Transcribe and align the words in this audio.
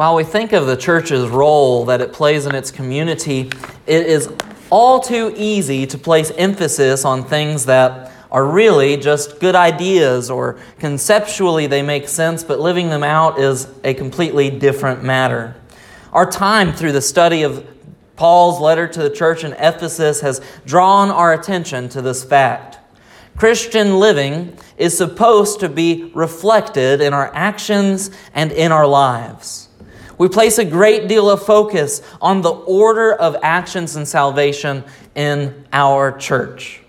while 0.00 0.14
we 0.14 0.24
think 0.24 0.54
of 0.54 0.64
the 0.64 0.78
church's 0.78 1.28
role 1.28 1.84
that 1.84 2.00
it 2.00 2.10
plays 2.10 2.46
in 2.46 2.54
its 2.54 2.70
community, 2.70 3.50
it 3.86 4.06
is 4.06 4.32
all 4.70 4.98
too 4.98 5.30
easy 5.36 5.86
to 5.86 5.98
place 5.98 6.30
emphasis 6.38 7.04
on 7.04 7.22
things 7.22 7.66
that 7.66 8.10
are 8.30 8.46
really 8.46 8.96
just 8.96 9.38
good 9.40 9.54
ideas 9.54 10.30
or 10.30 10.58
conceptually 10.78 11.66
they 11.66 11.82
make 11.82 12.08
sense, 12.08 12.42
but 12.42 12.58
living 12.58 12.88
them 12.88 13.02
out 13.02 13.38
is 13.38 13.68
a 13.84 13.92
completely 13.92 14.48
different 14.48 15.04
matter. 15.04 15.54
Our 16.14 16.30
time 16.30 16.72
through 16.72 16.92
the 16.92 17.02
study 17.02 17.42
of 17.42 17.66
Paul's 18.16 18.58
letter 18.58 18.88
to 18.88 19.02
the 19.02 19.10
church 19.10 19.44
in 19.44 19.52
Ephesus 19.52 20.22
has 20.22 20.40
drawn 20.64 21.10
our 21.10 21.34
attention 21.34 21.90
to 21.90 22.00
this 22.00 22.24
fact. 22.24 22.78
Christian 23.36 23.98
living 23.98 24.56
is 24.78 24.96
supposed 24.96 25.60
to 25.60 25.68
be 25.68 26.10
reflected 26.14 27.02
in 27.02 27.12
our 27.12 27.30
actions 27.34 28.10
and 28.32 28.50
in 28.50 28.72
our 28.72 28.86
lives. 28.86 29.66
We 30.20 30.28
place 30.28 30.58
a 30.58 30.66
great 30.66 31.08
deal 31.08 31.30
of 31.30 31.46
focus 31.46 32.02
on 32.20 32.42
the 32.42 32.50
order 32.50 33.14
of 33.14 33.38
actions 33.42 33.96
and 33.96 34.06
salvation 34.06 34.84
in 35.14 35.64
our 35.72 36.12
church. 36.12 36.82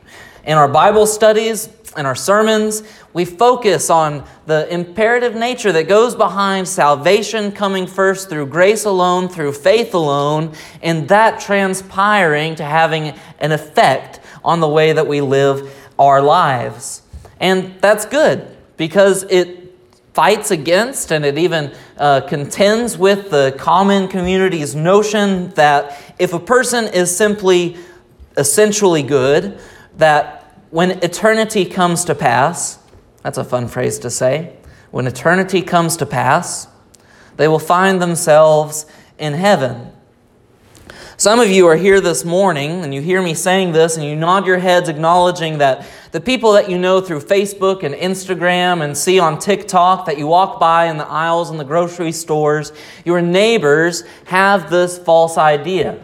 In 0.44 0.58
our 0.58 0.68
Bible 0.68 1.08
studies, 1.08 1.70
in 1.96 2.06
our 2.06 2.14
sermons, 2.14 2.84
we 3.14 3.24
focus 3.24 3.90
on 3.90 4.26
the 4.48 4.68
imperative 4.68 5.34
nature 5.34 5.72
that 5.72 5.88
goes 5.88 6.14
behind 6.14 6.68
salvation 6.68 7.54
coming 7.54 7.88
first 7.88 8.30
through 8.30 8.48
grace 8.48 8.84
alone, 8.84 9.30
through 9.30 9.54
faith 9.54 9.94
alone, 9.94 10.54
and 10.82 11.08
that 11.08 11.40
transpiring 11.40 12.56
to 12.56 12.66
having 12.66 13.18
an 13.40 13.54
effect 13.54 14.20
on 14.44 14.60
the 14.60 14.68
way 14.68 14.92
that 14.92 15.08
we 15.08 15.22
live 15.22 15.74
our 15.98 16.22
lives. 16.22 17.02
And 17.40 17.76
that's 17.80 18.04
good 18.04 18.58
because 18.76 19.24
it 19.30 19.61
fights 20.14 20.52
against 20.52 21.12
and 21.12 21.26
it 21.26 21.38
even 21.38 21.74
uh, 21.98 22.22
contends 22.22 22.98
with 22.98 23.30
the 23.30 23.56
common 23.58 24.08
community's 24.08 24.76
notion 24.76 25.50
that 25.52 26.16
if 26.20 26.34
a 26.34 26.40
person 26.40 26.86
is 26.86 27.16
simply 27.16 27.78
essentially 28.38 29.04
good, 29.04 29.60
that 29.98 30.62
when 30.70 30.92
eternity 31.04 31.66
comes 31.66 32.06
to 32.06 32.16
pass, 32.16 32.80
that's 33.24 33.38
a 33.38 33.44
fun 33.44 33.68
phrase 33.68 34.00
to 34.00 34.10
say, 34.10 34.56
when 34.92 35.08
eternity 35.08 35.62
comes 35.62 35.96
to 35.98 36.06
pass, 36.06 36.68
they 37.38 37.48
will 37.48 37.60
find 37.60 38.02
themselves 38.02 38.86
in 39.18 39.34
heaven. 39.34 39.92
Some 41.16 41.40
of 41.40 41.50
you 41.50 41.68
are 41.68 41.76
here 41.76 42.02
this 42.02 42.26
morning 42.26 42.84
and 42.84 42.94
you 42.94 43.02
hear 43.02 43.22
me 43.22 43.36
saying 43.36 43.74
this 43.74 43.96
and 43.96 44.04
you 44.04 44.16
nod 44.16 44.48
your 44.48 44.58
heads 44.58 44.90
acknowledging 44.90 45.60
that 45.60 45.86
the 46.12 46.22
people 46.22 46.54
that 46.54 46.70
you 46.70 46.78
know 46.78 47.00
through 47.00 47.22
Facebook 47.22 47.84
and 47.84 47.96
Instagram 47.96 48.84
and 48.84 48.98
see 48.98 49.20
on 49.20 49.40
TikTok 49.40 50.06
that 50.06 50.18
you 50.18 50.28
walk 50.28 50.60
by 50.60 50.88
in 50.88 50.98
the 50.98 51.08
aisles 51.08 51.50
in 51.50 51.58
the 51.58 51.64
grocery 51.64 52.12
stores, 52.12 52.74
your 53.06 53.22
neighbors 53.22 54.04
have 54.26 54.70
this 54.70 54.98
false 54.98 55.38
idea. 55.38 56.00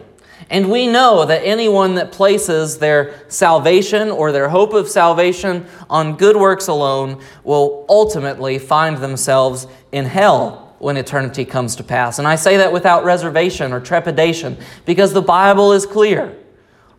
And 0.50 0.70
we 0.70 0.86
know 0.86 1.26
that 1.26 1.42
anyone 1.44 1.96
that 1.96 2.10
places 2.10 2.78
their 2.78 3.22
salvation 3.28 4.10
or 4.10 4.32
their 4.32 4.48
hope 4.48 4.72
of 4.72 4.88
salvation 4.88 5.66
on 5.90 6.16
good 6.16 6.36
works 6.36 6.68
alone 6.68 7.20
will 7.44 7.84
ultimately 7.88 8.58
find 8.58 8.96
themselves 8.98 9.66
in 9.92 10.06
hell 10.06 10.74
when 10.78 10.96
eternity 10.96 11.44
comes 11.44 11.76
to 11.76 11.84
pass. 11.84 12.18
And 12.18 12.26
I 12.26 12.36
say 12.36 12.56
that 12.58 12.72
without 12.72 13.04
reservation 13.04 13.72
or 13.72 13.80
trepidation 13.80 14.56
because 14.86 15.12
the 15.12 15.20
Bible 15.20 15.72
is 15.72 15.84
clear. 15.84 16.34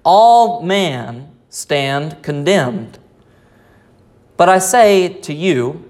All 0.04 0.62
man 0.62 1.32
stand 1.50 2.22
condemned. 2.24 3.00
But 4.38 4.48
I 4.50 4.60
say 4.60 5.10
to 5.10 5.34
you, 5.34 5.90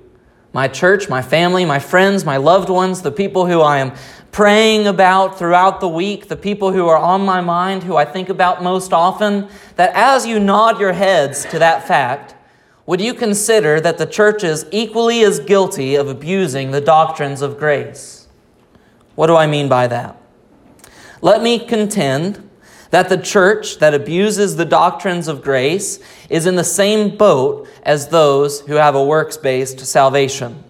my 0.54 0.68
church, 0.68 1.10
my 1.10 1.22
family, 1.22 1.66
my 1.66 1.78
friends, 1.78 2.26
my 2.26 2.38
loved 2.38 2.70
ones, 2.70 3.02
the 3.04 3.12
people 3.12 3.46
who 3.46 3.62
I 3.62 3.78
am 3.78 3.94
praying 4.32 4.88
about 4.88 5.38
throughout 5.38 5.80
the 5.80 5.88
week, 5.88 6.28
the 6.28 6.36
people 6.36 6.72
who 6.72 6.88
are 6.88 6.98
on 6.98 7.24
my 7.24 7.42
mind, 7.42 7.84
who 7.84 7.96
I 7.96 8.06
think 8.06 8.30
about 8.30 8.64
most 8.64 8.92
often, 8.92 9.48
that 9.76 9.92
as 9.94 10.26
you 10.26 10.40
nod 10.40 10.80
your 10.80 10.94
heads 10.94 11.46
to 11.46 11.60
that 11.60 11.88
fact, 11.88 12.36
would 12.86 13.02
you 13.02 13.14
consider 13.14 13.80
that 13.80 14.00
the 14.00 14.08
church 14.08 14.44
is 14.44 14.66
equally 14.72 15.22
as 15.22 15.40
guilty 15.40 15.94
of 15.94 16.08
abusing 16.08 16.72
the 16.72 16.82
doctrines 16.82 17.44
of 17.44 17.60
grace? 17.60 18.28
What 19.14 19.28
do 19.28 19.36
I 19.36 19.46
mean 19.46 19.70
by 19.70 19.86
that? 19.88 20.20
Let 21.22 21.44
me 21.44 21.60
contend 21.60 22.49
that 22.92 23.10
the 23.10 23.18
church 23.18 23.80
that 23.80 23.94
abuses 23.94 24.56
the 24.56 24.66
doctrines 24.66 25.28
of 25.28 25.42
grace 25.42 26.00
is 26.30 26.46
in 26.46 26.56
the 26.56 26.64
same 26.64 27.16
boat 27.16 27.68
as 27.84 28.08
those 28.08 28.62
who 28.62 28.76
have 28.76 28.96
a 28.96 29.04
works 29.04 29.38
based 29.38 29.80
salvation. 29.80 30.64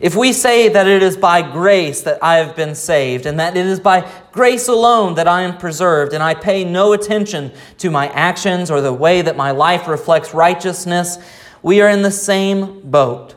If 0.00 0.16
we 0.16 0.32
say 0.32 0.68
that 0.68 0.88
it 0.88 1.00
is 1.00 1.16
by 1.16 1.42
grace 1.42 2.02
that 2.02 2.22
I 2.24 2.38
have 2.38 2.56
been 2.56 2.74
saved, 2.74 3.24
and 3.24 3.38
that 3.38 3.56
it 3.56 3.66
is 3.66 3.78
by 3.78 4.10
grace 4.32 4.66
alone 4.66 5.14
that 5.14 5.28
I 5.28 5.42
am 5.42 5.58
preserved, 5.58 6.12
and 6.12 6.22
I 6.22 6.34
pay 6.34 6.64
no 6.64 6.92
attention 6.92 7.52
to 7.78 7.90
my 7.90 8.08
actions 8.08 8.68
or 8.68 8.80
the 8.80 8.92
way 8.92 9.22
that 9.22 9.36
my 9.36 9.52
life 9.52 9.86
reflects 9.86 10.34
righteousness, 10.34 11.18
we 11.62 11.80
are 11.80 11.88
in 11.88 12.02
the 12.02 12.10
same 12.10 12.80
boat. 12.90 13.36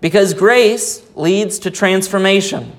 Because 0.00 0.34
grace 0.34 1.00
leads 1.14 1.60
to 1.60 1.70
transformation. 1.70 2.72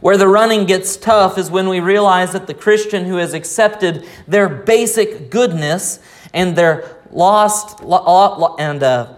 Where 0.00 0.16
the 0.16 0.28
running 0.28 0.66
gets 0.66 0.96
tough 0.96 1.38
is 1.38 1.50
when 1.50 1.68
we 1.68 1.80
realize 1.80 2.32
that 2.32 2.46
the 2.46 2.54
Christian 2.54 3.04
who 3.04 3.16
has 3.16 3.34
accepted 3.34 4.06
their 4.26 4.48
basic 4.48 5.30
goodness 5.30 6.00
and 6.32 6.56
their 6.56 6.96
lost 7.10 7.80
and 7.80 8.82
uh, 8.82 9.14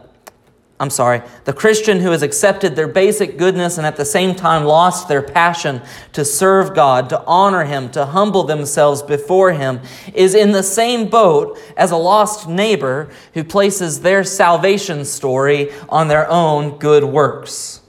I'm 0.80 0.88
sorry, 0.88 1.20
the 1.44 1.52
Christian 1.52 2.00
who 2.00 2.10
has 2.10 2.22
accepted 2.22 2.74
their 2.74 2.88
basic 2.88 3.36
goodness 3.36 3.76
and 3.76 3.86
at 3.86 3.96
the 3.96 4.04
same 4.06 4.34
time 4.34 4.64
lost 4.64 5.08
their 5.08 5.20
passion 5.20 5.82
to 6.14 6.24
serve 6.24 6.74
God, 6.74 7.10
to 7.10 7.22
honor 7.26 7.64
Him, 7.64 7.90
to 7.90 8.06
humble 8.06 8.44
themselves 8.44 9.02
before 9.02 9.52
Him, 9.52 9.80
is 10.14 10.34
in 10.34 10.52
the 10.52 10.62
same 10.62 11.10
boat 11.10 11.58
as 11.76 11.90
a 11.90 11.98
lost 11.98 12.48
neighbor 12.48 13.10
who 13.34 13.44
places 13.44 14.00
their 14.00 14.24
salvation 14.24 15.04
story 15.04 15.70
on 15.90 16.08
their 16.08 16.26
own 16.30 16.78
good 16.78 17.04
works. 17.04 17.82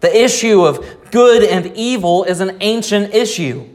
The 0.00 0.24
issue 0.24 0.62
of 0.62 0.84
good 1.12 1.44
and 1.44 1.76
evil 1.76 2.24
is 2.24 2.40
an 2.40 2.56
ancient 2.60 3.14
issue. 3.14 3.68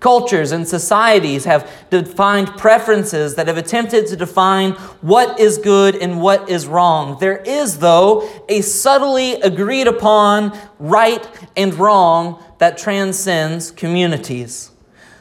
Cultures 0.00 0.52
and 0.52 0.68
societies 0.68 1.44
have 1.46 1.70
defined 1.90 2.48
preferences 2.58 3.34
that 3.34 3.48
have 3.48 3.56
attempted 3.56 4.06
to 4.06 4.16
define 4.16 4.72
what 5.00 5.40
is 5.40 5.58
good 5.58 5.96
and 5.96 6.20
what 6.20 6.48
is 6.48 6.66
wrong. 6.66 7.18
There 7.18 7.38
is, 7.38 7.78
though, 7.78 8.28
a 8.48 8.60
subtly 8.60 9.34
agreed 9.34 9.88
upon 9.88 10.56
right 10.78 11.26
and 11.56 11.74
wrong 11.74 12.42
that 12.58 12.78
transcends 12.78 13.70
communities. 13.70 14.70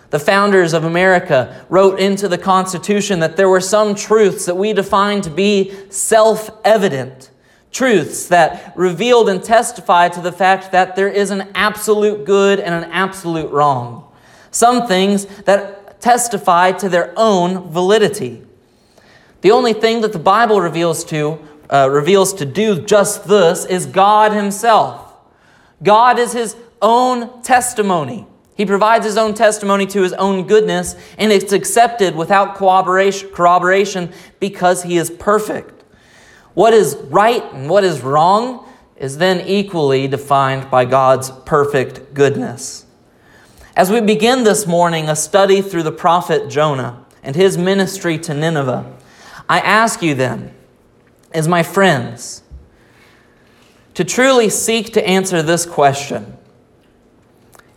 The 0.10 0.20
founders 0.20 0.74
of 0.74 0.84
America 0.84 1.66
wrote 1.70 2.00
into 2.00 2.28
the 2.28 2.38
Constitution 2.38 3.20
that 3.20 3.38
there 3.38 3.50
were 3.50 3.62
some 3.62 3.96
truths 3.96 4.46
that 4.46 4.56
we 4.56 4.72
define 4.72 5.22
to 5.22 5.30
be 5.30 5.74
self 5.90 6.50
evident. 6.64 7.32
Truths 7.76 8.28
that 8.30 8.74
revealed 8.78 9.28
and 9.28 9.44
testified 9.44 10.14
to 10.14 10.22
the 10.22 10.32
fact 10.32 10.72
that 10.72 10.96
there 10.96 11.10
is 11.10 11.30
an 11.30 11.50
absolute 11.56 12.26
good 12.26 12.60
and 12.60 12.74
an 12.74 12.90
absolute 12.92 13.52
wrong 13.52 14.06
some 14.56 14.88
things 14.88 15.26
that 15.44 16.00
testify 16.00 16.72
to 16.72 16.88
their 16.88 17.14
own 17.18 17.70
validity. 17.72 18.42
The 19.42 19.52
only 19.52 19.74
thing 19.74 20.00
that 20.00 20.14
the 20.14 20.20
Bible 20.20 20.62
reveals 20.62 21.04
to 21.06 21.40
uh, 21.70 21.90
reveals 21.92 22.34
to 22.36 22.46
do 22.46 22.82
just 22.82 23.28
this 23.28 23.66
is 23.66 23.86
God 23.86 24.32
Himself. 24.32 25.14
God 25.84 26.18
is 26.20 26.32
His 26.32 26.56
own 26.82 27.42
testimony. 27.42 28.26
He 28.56 28.66
provides 28.66 29.06
His 29.06 29.18
own 29.18 29.34
testimony 29.34 29.86
to 29.88 30.04
His 30.04 30.14
own 30.14 30.48
goodness, 30.48 30.96
and 31.18 31.34
it's 31.34 31.52
accepted 31.52 32.16
without 32.16 32.56
corroboration 32.56 34.14
because 34.40 34.84
He 34.84 34.98
is 34.98 35.10
perfect. 35.10 35.75
What 36.56 36.74
is 36.74 36.96
right 37.10 37.44
and 37.54 37.70
what 37.70 37.84
is 37.84 38.02
wrong 38.02 38.66
is 38.96 39.18
then 39.18 39.42
equally 39.42 40.08
defined 40.08 40.72
by 40.72 40.86
God's 40.86 41.30
perfect 41.46 42.14
goodness. 42.14 42.86
As 43.76 43.92
we 43.92 44.00
begin 44.00 44.46
this 44.46 44.66
morning 44.66 45.10
a 45.10 45.18
study 45.18 45.62
through 45.62 45.84
the 45.84 45.92
prophet 45.92 46.50
Jonah 46.50 47.06
and 47.22 47.36
his 47.36 47.58
ministry 47.58 48.18
to 48.20 48.34
Nineveh, 48.34 48.90
I 49.50 49.60
ask 49.60 50.02
you 50.02 50.16
then, 50.16 50.56
as 51.34 51.46
my 51.46 51.62
friends, 51.62 52.42
to 53.94 54.06
truly 54.06 54.50
seek 54.50 54.94
to 54.94 55.06
answer 55.06 55.42
this 55.42 55.66
question 55.66 56.38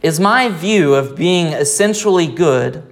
Is 0.02 0.20
my 0.20 0.48
view 0.48 0.94
of 0.94 1.16
being 1.16 1.48
essentially 1.48 2.28
good 2.28 2.84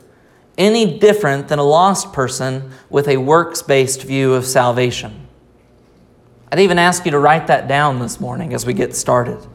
any 0.58 0.98
different 0.98 1.46
than 1.46 1.60
a 1.60 1.64
lost 1.64 2.12
person 2.12 2.72
with 2.90 3.06
a 3.06 3.18
works 3.18 3.62
based 3.62 4.02
view 4.02 4.34
of 4.34 4.44
salvation? 4.44 5.25
I'd 6.56 6.62
even 6.62 6.78
ask 6.78 7.04
you 7.04 7.10
to 7.10 7.18
write 7.18 7.48
that 7.48 7.68
down 7.68 7.98
this 7.98 8.18
morning 8.18 8.54
as 8.54 8.64
we 8.64 8.72
get 8.72 8.96
started. 8.96 9.46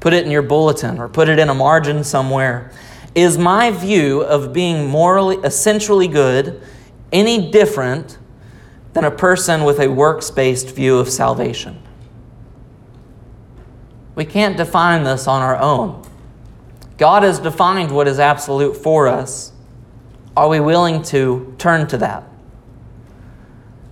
Put 0.00 0.14
it 0.14 0.24
in 0.24 0.30
your 0.30 0.40
bulletin 0.40 0.98
or 0.98 1.06
put 1.06 1.28
it 1.28 1.38
in 1.38 1.50
a 1.50 1.54
margin 1.54 2.02
somewhere. 2.02 2.72
Is 3.14 3.36
my 3.36 3.70
view 3.70 4.22
of 4.22 4.50
being 4.50 4.88
morally, 4.88 5.36
essentially 5.44 6.08
good 6.08 6.62
any 7.12 7.50
different 7.50 8.16
than 8.94 9.04
a 9.04 9.10
person 9.10 9.64
with 9.64 9.80
a 9.80 9.88
works 9.88 10.30
based 10.30 10.74
view 10.74 10.96
of 10.96 11.10
salvation? 11.10 11.82
We 14.14 14.24
can't 14.24 14.56
define 14.56 15.04
this 15.04 15.26
on 15.26 15.42
our 15.42 15.58
own. 15.58 16.08
God 16.96 17.22
has 17.22 17.38
defined 17.38 17.92
what 17.92 18.08
is 18.08 18.18
absolute 18.18 18.78
for 18.78 19.08
us. 19.08 19.52
Are 20.34 20.48
we 20.48 20.58
willing 20.58 21.02
to 21.02 21.54
turn 21.58 21.86
to 21.88 21.98
that? 21.98 22.29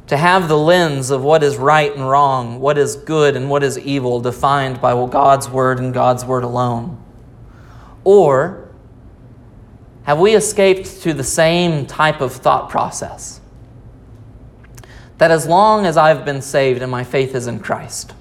To 0.09 0.17
have 0.17 0.49
the 0.49 0.57
lens 0.57 1.11
of 1.11 1.23
what 1.23 1.43
is 1.43 1.59
right 1.59 1.95
and 1.95 2.09
wrong, 2.09 2.61
what 2.61 2.79
is 2.79 2.97
good 2.97 3.37
and 3.37 3.51
what 3.51 3.63
is 3.63 3.79
evil, 3.79 4.21
defined 4.21 4.81
by 4.81 4.93
God's 5.07 5.49
Word 5.51 5.79
and 5.79 5.93
God's 5.93 6.25
Word 6.25 6.45
alone? 6.45 7.03
Or 8.05 8.71
have 10.05 10.19
we 10.19 10.35
escaped 10.35 11.03
to 11.03 11.13
the 11.13 11.25
same 11.25 11.85
type 11.85 12.23
of 12.23 12.33
thought 12.33 12.71
process? 12.71 13.43
That 15.19 15.31
as 15.31 15.47
long 15.47 15.85
as 15.85 15.99
I've 15.99 16.25
been 16.25 16.41
saved 16.41 16.81
and 16.81 16.91
my 16.91 17.05
faith 17.05 17.35
is 17.35 17.47
in 17.47 17.61
Christ, 17.61 18.15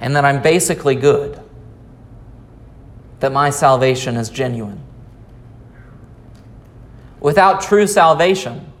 and 0.00 0.14
that 0.14 0.24
I'm 0.24 0.42
basically 0.42 0.94
good, 0.94 1.40
that 3.18 3.32
my 3.32 3.50
salvation 3.50 4.16
is 4.16 4.30
genuine. 4.30 4.80
Without 7.18 7.62
true 7.62 7.88
salvation, 7.88 8.72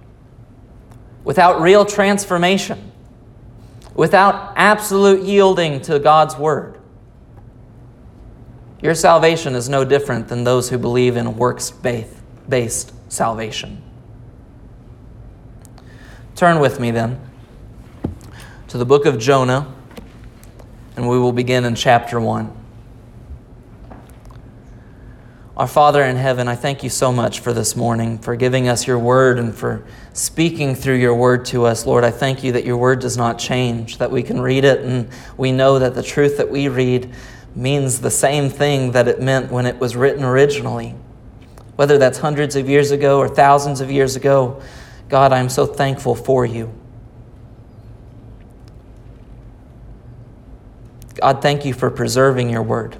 without 1.26 1.60
real 1.60 1.84
transformation, 1.84 2.92
without 3.96 4.52
absolute 4.54 5.24
yielding 5.24 5.80
to 5.80 5.98
God's 5.98 6.36
word, 6.36 6.78
your 8.80 8.94
salvation 8.94 9.56
is 9.56 9.68
no 9.68 9.84
different 9.84 10.28
than 10.28 10.44
those 10.44 10.70
who 10.70 10.78
believe 10.78 11.16
in 11.16 11.36
works 11.36 11.72
based 11.72 12.92
salvation. 13.12 13.82
Turn 16.36 16.60
with 16.60 16.78
me 16.78 16.92
then 16.92 17.20
to 18.68 18.78
the 18.78 18.86
book 18.86 19.04
of 19.04 19.18
Jonah, 19.18 19.74
and 20.94 21.08
we 21.08 21.18
will 21.18 21.32
begin 21.32 21.64
in 21.64 21.74
chapter 21.74 22.20
1. 22.20 22.55
Our 25.56 25.66
Father 25.66 26.04
in 26.04 26.16
heaven, 26.16 26.48
I 26.48 26.54
thank 26.54 26.82
you 26.82 26.90
so 26.90 27.10
much 27.10 27.40
for 27.40 27.54
this 27.54 27.74
morning, 27.74 28.18
for 28.18 28.36
giving 28.36 28.68
us 28.68 28.86
your 28.86 28.98
word 28.98 29.38
and 29.38 29.54
for 29.54 29.86
speaking 30.12 30.74
through 30.74 30.96
your 30.96 31.14
word 31.14 31.46
to 31.46 31.64
us. 31.64 31.86
Lord, 31.86 32.04
I 32.04 32.10
thank 32.10 32.44
you 32.44 32.52
that 32.52 32.66
your 32.66 32.76
word 32.76 33.00
does 33.00 33.16
not 33.16 33.38
change, 33.38 33.96
that 33.96 34.10
we 34.10 34.22
can 34.22 34.38
read 34.38 34.66
it 34.66 34.80
and 34.80 35.08
we 35.38 35.52
know 35.52 35.78
that 35.78 35.94
the 35.94 36.02
truth 36.02 36.36
that 36.36 36.50
we 36.50 36.68
read 36.68 37.10
means 37.54 38.02
the 38.02 38.10
same 38.10 38.50
thing 38.50 38.92
that 38.92 39.08
it 39.08 39.22
meant 39.22 39.50
when 39.50 39.64
it 39.64 39.78
was 39.78 39.96
written 39.96 40.24
originally. 40.24 40.94
Whether 41.76 41.96
that's 41.96 42.18
hundreds 42.18 42.54
of 42.54 42.68
years 42.68 42.90
ago 42.90 43.18
or 43.18 43.26
thousands 43.26 43.80
of 43.80 43.90
years 43.90 44.14
ago, 44.14 44.60
God, 45.08 45.32
I'm 45.32 45.48
so 45.48 45.64
thankful 45.64 46.14
for 46.14 46.44
you. 46.44 46.70
God, 51.14 51.40
thank 51.40 51.64
you 51.64 51.72
for 51.72 51.90
preserving 51.90 52.50
your 52.50 52.62
word 52.62 52.98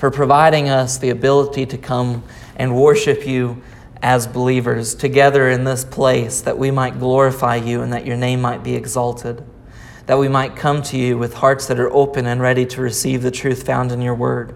for 0.00 0.10
providing 0.10 0.70
us 0.70 0.96
the 0.96 1.10
ability 1.10 1.66
to 1.66 1.76
come 1.76 2.24
and 2.56 2.74
worship 2.74 3.26
you 3.26 3.62
as 4.00 4.26
believers 4.26 4.94
together 4.94 5.50
in 5.50 5.64
this 5.64 5.84
place 5.84 6.40
that 6.40 6.56
we 6.56 6.70
might 6.70 6.98
glorify 6.98 7.56
you 7.56 7.82
and 7.82 7.92
that 7.92 8.06
your 8.06 8.16
name 8.16 8.40
might 8.40 8.64
be 8.64 8.74
exalted. 8.74 9.44
That 10.06 10.18
we 10.18 10.26
might 10.26 10.56
come 10.56 10.80
to 10.84 10.96
you 10.96 11.18
with 11.18 11.34
hearts 11.34 11.66
that 11.66 11.78
are 11.78 11.92
open 11.92 12.24
and 12.24 12.40
ready 12.40 12.64
to 12.64 12.80
receive 12.80 13.20
the 13.20 13.30
truth 13.30 13.66
found 13.66 13.92
in 13.92 14.00
your 14.00 14.14
word. 14.14 14.54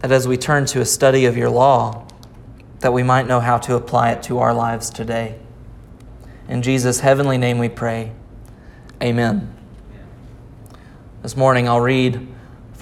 That 0.00 0.12
as 0.12 0.28
we 0.28 0.36
turn 0.36 0.66
to 0.66 0.82
a 0.82 0.84
study 0.84 1.24
of 1.24 1.34
your 1.34 1.48
law, 1.48 2.06
that 2.80 2.92
we 2.92 3.02
might 3.02 3.26
know 3.26 3.40
how 3.40 3.56
to 3.56 3.76
apply 3.76 4.10
it 4.10 4.22
to 4.24 4.40
our 4.40 4.52
lives 4.52 4.90
today. 4.90 5.38
In 6.50 6.60
Jesus' 6.60 7.00
heavenly 7.00 7.38
name 7.38 7.58
we 7.58 7.70
pray. 7.70 8.12
Amen. 9.02 9.56
This 11.22 11.34
morning 11.34 11.66
I'll 11.66 11.80
read 11.80 12.28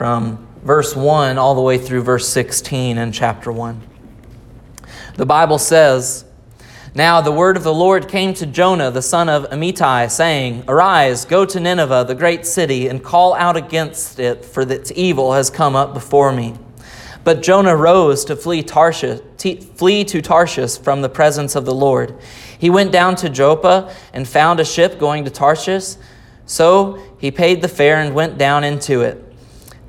from 0.01 0.49
verse 0.63 0.97
1 0.97 1.37
all 1.37 1.55
the 1.55 1.61
way 1.61 1.77
through 1.77 2.01
verse 2.01 2.27
16 2.27 2.97
in 2.97 3.13
chapter 3.13 3.53
1. 3.53 3.83
The 5.17 5.27
Bible 5.27 5.59
says, 5.59 6.25
Now 6.95 7.21
the 7.21 7.31
word 7.31 7.59
of 7.59 7.65
the 7.65 7.75
Lord 7.75 8.09
came 8.09 8.33
to 8.33 8.47
Jonah, 8.47 8.91
the 8.91 9.03
son 9.03 9.29
of 9.29 9.51
Amittai, 9.51 10.11
saying, 10.11 10.65
Arise, 10.67 11.27
go 11.27 11.45
to 11.45 11.61
Nineveh, 11.61 12.07
the 12.09 12.15
great 12.15 12.47
city, 12.47 12.89
and 12.89 13.05
call 13.05 13.35
out 13.35 13.59
against 13.59 14.19
it, 14.19 14.43
for 14.43 14.63
its 14.63 14.91
evil 14.97 15.35
has 15.35 15.51
come 15.51 15.77
up 15.77 15.93
before 15.93 16.33
me. 16.33 16.55
But 17.23 17.43
Jonah 17.43 17.77
rose 17.77 18.25
to 18.25 18.37
flee, 18.37 18.63
Tarshish, 18.63 19.21
t- 19.37 19.61
flee 19.61 20.05
to 20.05 20.23
Tarshish 20.23 20.79
from 20.79 21.03
the 21.03 21.11
presence 21.11 21.55
of 21.55 21.67
the 21.67 21.75
Lord. 21.75 22.19
He 22.59 22.71
went 22.71 22.91
down 22.91 23.17
to 23.17 23.29
Joppa 23.29 23.95
and 24.15 24.27
found 24.27 24.61
a 24.61 24.65
ship 24.65 24.99
going 24.99 25.27
to 25.27 25.31
Tarshish. 25.31 25.97
So 26.47 26.99
he 27.19 27.31
paid 27.31 27.61
the 27.61 27.69
fare 27.69 27.97
and 27.97 28.15
went 28.15 28.39
down 28.39 28.65
into 28.65 29.03
it 29.03 29.27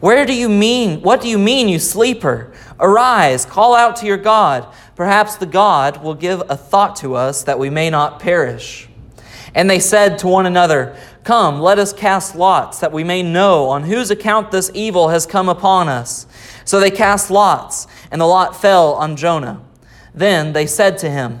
Where 0.00 0.24
do 0.24 0.34
you 0.34 0.48
mean? 0.48 1.02
What 1.02 1.20
do 1.20 1.28
you 1.28 1.38
mean, 1.38 1.68
you 1.68 1.78
sleeper? 1.78 2.52
Arise, 2.78 3.44
call 3.44 3.74
out 3.74 3.96
to 3.96 4.06
your 4.06 4.16
God. 4.16 4.72
Perhaps 4.94 5.36
the 5.36 5.46
God 5.46 6.02
will 6.02 6.14
give 6.14 6.42
a 6.48 6.56
thought 6.56 6.96
to 6.96 7.16
us 7.16 7.42
that 7.44 7.58
we 7.58 7.68
may 7.70 7.90
not 7.90 8.20
perish. 8.20 8.88
And 9.54 9.68
they 9.68 9.80
said 9.80 10.18
to 10.18 10.28
one 10.28 10.46
another, 10.46 10.96
Come, 11.24 11.60
let 11.60 11.78
us 11.78 11.92
cast 11.92 12.36
lots, 12.36 12.78
that 12.78 12.92
we 12.92 13.04
may 13.04 13.22
know 13.22 13.68
on 13.68 13.82
whose 13.82 14.10
account 14.10 14.50
this 14.50 14.70
evil 14.72 15.08
has 15.08 15.26
come 15.26 15.48
upon 15.48 15.88
us. 15.88 16.26
So 16.64 16.80
they 16.80 16.90
cast 16.90 17.30
lots, 17.30 17.86
and 18.10 18.20
the 18.20 18.26
lot 18.26 18.56
fell 18.56 18.94
on 18.94 19.16
Jonah. 19.16 19.60
Then 20.14 20.52
they 20.52 20.66
said 20.66 20.96
to 20.98 21.10
him, 21.10 21.40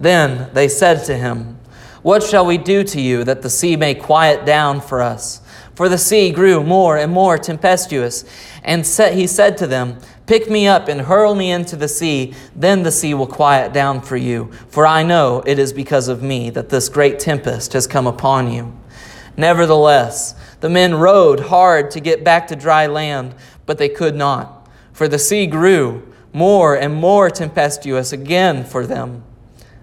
Then 0.00 0.48
they 0.54 0.66
said 0.66 1.04
to 1.04 1.16
him, 1.16 1.58
What 2.02 2.22
shall 2.22 2.46
we 2.46 2.56
do 2.56 2.82
to 2.84 3.00
you 3.00 3.22
that 3.24 3.42
the 3.42 3.50
sea 3.50 3.76
may 3.76 3.94
quiet 3.94 4.46
down 4.46 4.80
for 4.80 5.02
us? 5.02 5.42
For 5.74 5.88
the 5.88 5.98
sea 5.98 6.30
grew 6.32 6.64
more 6.64 6.96
and 6.96 7.12
more 7.12 7.38
tempestuous. 7.38 8.24
And 8.64 8.84
he 8.86 9.26
said 9.26 9.58
to 9.58 9.66
them, 9.66 9.98
Pick 10.26 10.48
me 10.48 10.66
up 10.66 10.88
and 10.88 11.02
hurl 11.02 11.34
me 11.34 11.50
into 11.50 11.76
the 11.76 11.88
sea, 11.88 12.34
then 12.54 12.82
the 12.82 12.92
sea 12.92 13.14
will 13.14 13.26
quiet 13.26 13.72
down 13.72 14.00
for 14.00 14.16
you. 14.16 14.50
For 14.68 14.86
I 14.86 15.02
know 15.02 15.42
it 15.46 15.58
is 15.58 15.72
because 15.72 16.08
of 16.08 16.22
me 16.22 16.50
that 16.50 16.70
this 16.70 16.88
great 16.88 17.18
tempest 17.18 17.72
has 17.74 17.86
come 17.86 18.06
upon 18.06 18.52
you. 18.52 18.76
Nevertheless, 19.36 20.34
the 20.60 20.70
men 20.70 20.94
rowed 20.94 21.40
hard 21.40 21.90
to 21.92 22.00
get 22.00 22.24
back 22.24 22.46
to 22.48 22.56
dry 22.56 22.86
land, 22.86 23.34
but 23.66 23.78
they 23.78 23.88
could 23.88 24.14
not, 24.14 24.68
for 24.92 25.08
the 25.08 25.18
sea 25.18 25.46
grew 25.46 26.06
more 26.32 26.76
and 26.76 26.94
more 26.94 27.28
tempestuous 27.28 28.12
again 28.12 28.64
for 28.64 28.86
them 28.86 29.24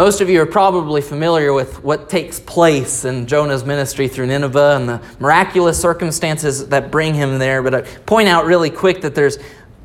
Most 0.00 0.22
of 0.22 0.30
you 0.30 0.40
are 0.40 0.46
probably 0.46 1.02
familiar 1.02 1.52
with 1.52 1.84
what 1.84 2.08
takes 2.08 2.40
place 2.40 3.04
in 3.04 3.26
Jonah's 3.26 3.66
ministry 3.66 4.08
through 4.08 4.28
Nineveh 4.28 4.76
and 4.76 4.88
the 4.88 5.02
miraculous 5.18 5.78
circumstances 5.78 6.68
that 6.68 6.90
bring 6.90 7.12
him 7.12 7.38
there. 7.38 7.62
But 7.62 7.74
I 7.74 7.82
point 7.82 8.26
out 8.26 8.46
really 8.46 8.70
quick 8.70 9.02
that 9.02 9.14
there's, 9.14 9.38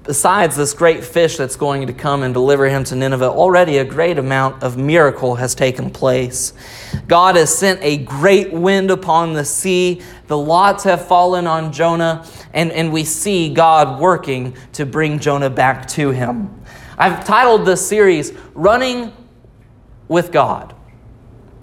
besides 0.03 0.55
this 0.55 0.73
great 0.73 1.03
fish 1.03 1.35
that's 1.35 1.57
going 1.57 1.87
to 1.87 1.91
come 1.91 2.23
and 2.23 2.33
deliver 2.33 2.69
him 2.69 2.85
to 2.85 2.95
Nineveh, 2.95 3.25
already 3.25 3.79
a 3.79 3.83
great 3.83 4.17
amount 4.17 4.63
of 4.63 4.77
miracle 4.77 5.35
has 5.35 5.53
taken 5.53 5.89
place. 5.89 6.53
God 7.09 7.35
has 7.35 7.53
sent 7.53 7.83
a 7.83 7.97
great 7.97 8.53
wind 8.53 8.91
upon 8.91 9.33
the 9.33 9.43
sea. 9.43 10.01
The 10.27 10.37
lots 10.37 10.85
have 10.85 11.05
fallen 11.05 11.45
on 11.45 11.73
Jonah, 11.73 12.25
and, 12.53 12.71
and 12.71 12.93
we 12.93 13.03
see 13.03 13.53
God 13.53 13.99
working 13.99 14.55
to 14.71 14.85
bring 14.85 15.19
Jonah 15.19 15.49
back 15.49 15.89
to 15.89 16.11
him. 16.11 16.57
I've 16.97 17.25
titled 17.25 17.65
this 17.65 17.85
series, 17.85 18.31
Running 18.53 19.11
with 20.07 20.31
God, 20.31 20.75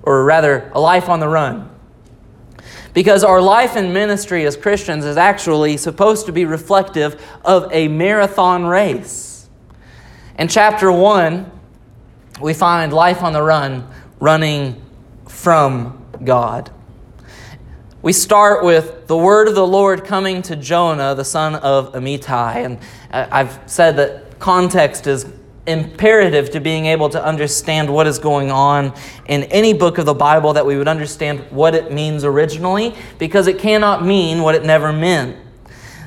or 0.03 0.25
rather, 0.25 0.71
a 0.75 0.81
life 0.81 1.09
on 1.09 1.21
the 1.21 1.29
run. 1.29 1.69
Because 2.95 3.25
our 3.25 3.41
life 3.41 3.77
in 3.77 3.93
ministry 3.93 4.45
as 4.45 4.57
Christians 4.57 5.05
is 5.05 5.17
actually 5.17 5.77
supposed 5.77 6.27
to 6.27 6.33
be 6.33 6.45
reflective 6.45 7.23
of 7.45 7.73
a 7.73 7.89
marathon 7.89 8.67
race. 8.67 9.49
In 10.39 10.49
chapter 10.49 10.93
1, 10.93 11.51
we 12.41 12.55
find 12.55 12.93
life 12.93 13.23
on 13.23 13.33
the 13.33 13.43
run, 13.43 13.89
running 14.21 14.83
from 15.27 16.05
God. 16.25 16.71
We 18.03 18.13
start 18.13 18.65
with 18.65 19.07
the 19.07 19.17
word 19.17 19.47
of 19.47 19.55
the 19.55 19.67
Lord 19.67 20.05
coming 20.05 20.43
to 20.43 20.57
Jonah, 20.57 21.15
the 21.15 21.25
son 21.25 21.55
of 21.55 21.93
Amittai. 21.93 22.65
And 22.65 22.79
uh, 23.13 23.29
I've 23.31 23.61
said 23.67 23.97
that 23.97 24.41
context 24.41 25.07
is 25.07 25.25
imperative 25.67 26.51
to 26.51 26.61
being 26.61 26.87
able 26.87 27.09
to 27.09 27.25
understand 27.25 27.93
what 27.93 28.07
is 28.07 28.19
going 28.19 28.51
on 28.51 28.93
in 29.27 29.45
any 29.45 29.73
book 29.73 29.99
of 29.99 30.07
the 30.07 30.15
Bible 30.15 30.53
that 30.53 30.67
we 30.67 30.77
would 30.77 30.89
understand 30.89 31.41
what 31.51 31.75
it 31.75 31.93
means 31.93 32.25
originally 32.25 32.95
because 33.19 33.47
it 33.47 33.59
cannot 33.59 34.05
mean 34.05 34.43
what 34.43 34.55
it 34.55 34.65
never 34.65 34.93
meant. 34.93 35.37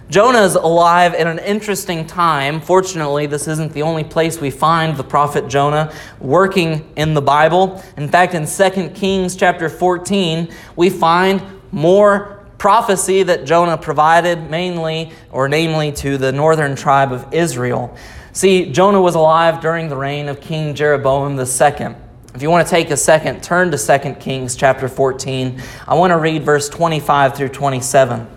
Jonah 0.07 0.43
is 0.43 0.53
alive 0.53 1.15
at 1.15 1.25
an 1.25 1.39
interesting 1.39 2.05
time. 2.05 2.61
Fortunately, 2.61 3.25
this 3.25 3.47
isn't 3.47 3.73
the 3.73 3.81
only 3.81 4.03
place 4.03 4.39
we 4.39 4.51
find 4.51 4.95
the 4.97 5.03
prophet 5.03 5.47
Jonah 5.47 5.91
working 6.19 6.87
in 6.95 7.15
the 7.15 7.21
Bible. 7.21 7.81
In 7.97 8.07
fact, 8.07 8.35
in 8.35 8.45
2 8.45 8.89
Kings 8.89 9.35
chapter 9.35 9.67
14, 9.67 10.53
we 10.75 10.91
find 10.91 11.41
more 11.71 12.34
prophecy 12.57 13.23
that 13.23 13.45
Jonah 13.45 13.77
provided 13.77 14.49
mainly 14.49 15.11
or 15.31 15.47
namely 15.47 15.91
to 15.93 16.17
the 16.17 16.31
northern 16.31 16.75
tribe 16.75 17.11
of 17.11 17.33
Israel. 17.33 17.95
See, 18.31 18.71
Jonah 18.71 19.01
was 19.01 19.15
alive 19.15 19.61
during 19.61 19.87
the 19.87 19.95
reign 19.95 20.27
of 20.27 20.41
King 20.41 20.75
Jeroboam 20.75 21.39
II. 21.39 21.95
If 22.33 22.41
you 22.41 22.49
want 22.49 22.67
to 22.67 22.69
take 22.69 22.89
a 22.91 22.97
second, 22.97 23.41
turn 23.41 23.71
to 23.71 23.77
2 23.77 24.15
Kings 24.15 24.57
chapter 24.57 24.89
14. 24.89 25.61
I 25.87 25.95
want 25.95 26.11
to 26.11 26.17
read 26.17 26.43
verse 26.43 26.67
25 26.67 27.37
through 27.37 27.49
27. 27.49 28.27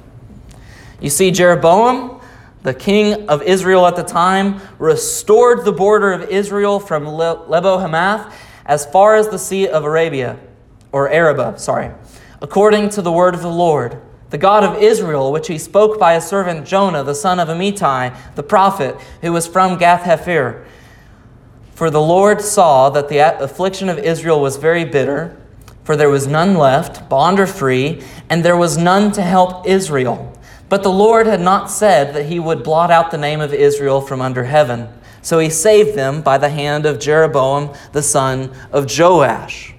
You 1.01 1.11
see, 1.11 1.33
Jeroboam, 1.33 2.21
the 2.63 2.75
king 2.75 3.29
of 3.29 3.43
Israel 3.43 3.87
at 3.87 3.97
the 3.97 4.05
time, 4.05 4.61
restored 4.79 5.65
the 5.65 5.73
border 5.73 6.13
of 6.13 6.31
Israel 6.31 6.79
from 6.79 7.07
Lebo 7.07 7.79
Hamath 7.79 8.35
as 8.67 8.87
far 8.87 9.17
as 9.17 9.29
the 9.29 9.39
Sea 9.39 9.67
of 9.67 9.85
Arabia, 9.85 10.39
or 10.93 11.11
Araba, 11.11 11.59
sorry, 11.59 11.91
according 12.41 12.91
to 12.91 13.03
the 13.03 13.11
word 13.11 13.35
of 13.35 13.43
the 13.43 13.51
Lord 13.51 14.01
the 14.31 14.39
God 14.39 14.65
of 14.65 14.83
Israel, 14.83 15.33
which 15.33 15.49
he 15.49 15.59
spoke 15.59 15.99
by 15.99 16.15
his 16.15 16.25
servant 16.25 16.67
Jonah, 16.67 17.03
the 17.03 17.15
son 17.15 17.41
of 17.41 17.49
Amittai, 17.49 18.17
the 18.35 18.43
prophet, 18.43 18.97
who 19.23 19.33
was 19.33 19.47
from 19.47 19.79
Gath 19.79 20.03
Hepher. 20.03 20.65
For 21.75 21.91
the 21.91 22.01
Lord 22.01 22.41
saw 22.41 22.91
that 22.91 23.09
the 23.09 23.19
affliction 23.43 23.89
of 23.89 23.99
Israel 23.99 24.41
was 24.41 24.57
very 24.57 24.85
bitter, 24.85 25.37
for 25.85 25.97
there 25.97 26.11
was 26.11 26.27
none 26.27 26.55
left, 26.55 27.09
bond 27.09 27.41
or 27.41 27.47
free, 27.47 28.03
and 28.29 28.45
there 28.45 28.57
was 28.57 28.77
none 28.77 29.13
to 29.13 29.23
help 29.23 29.67
Israel. 29.67 30.33
But 30.69 30.83
the 30.83 30.93
Lord 30.93 31.27
had 31.27 31.41
not 31.41 31.71
said 31.71 32.15
that 32.15 32.27
he 32.27 32.39
would 32.39 32.63
blot 32.63 32.91
out 32.91 33.11
the 33.11 33.17
name 33.17 33.41
of 33.41 33.55
Israel 33.55 34.03
from 34.03 34.21
under 34.21 34.45
heaven. 34.45 34.89
So 35.23 35.39
he 35.39 35.49
saved 35.49 35.97
them 35.97 36.21
by 36.21 36.37
the 36.37 36.51
hand 36.51 36.85
of 36.85 36.99
Jeroboam, 36.99 37.75
the 37.93 38.03
son 38.03 38.53
of 38.71 38.87
Joash. 38.99 39.75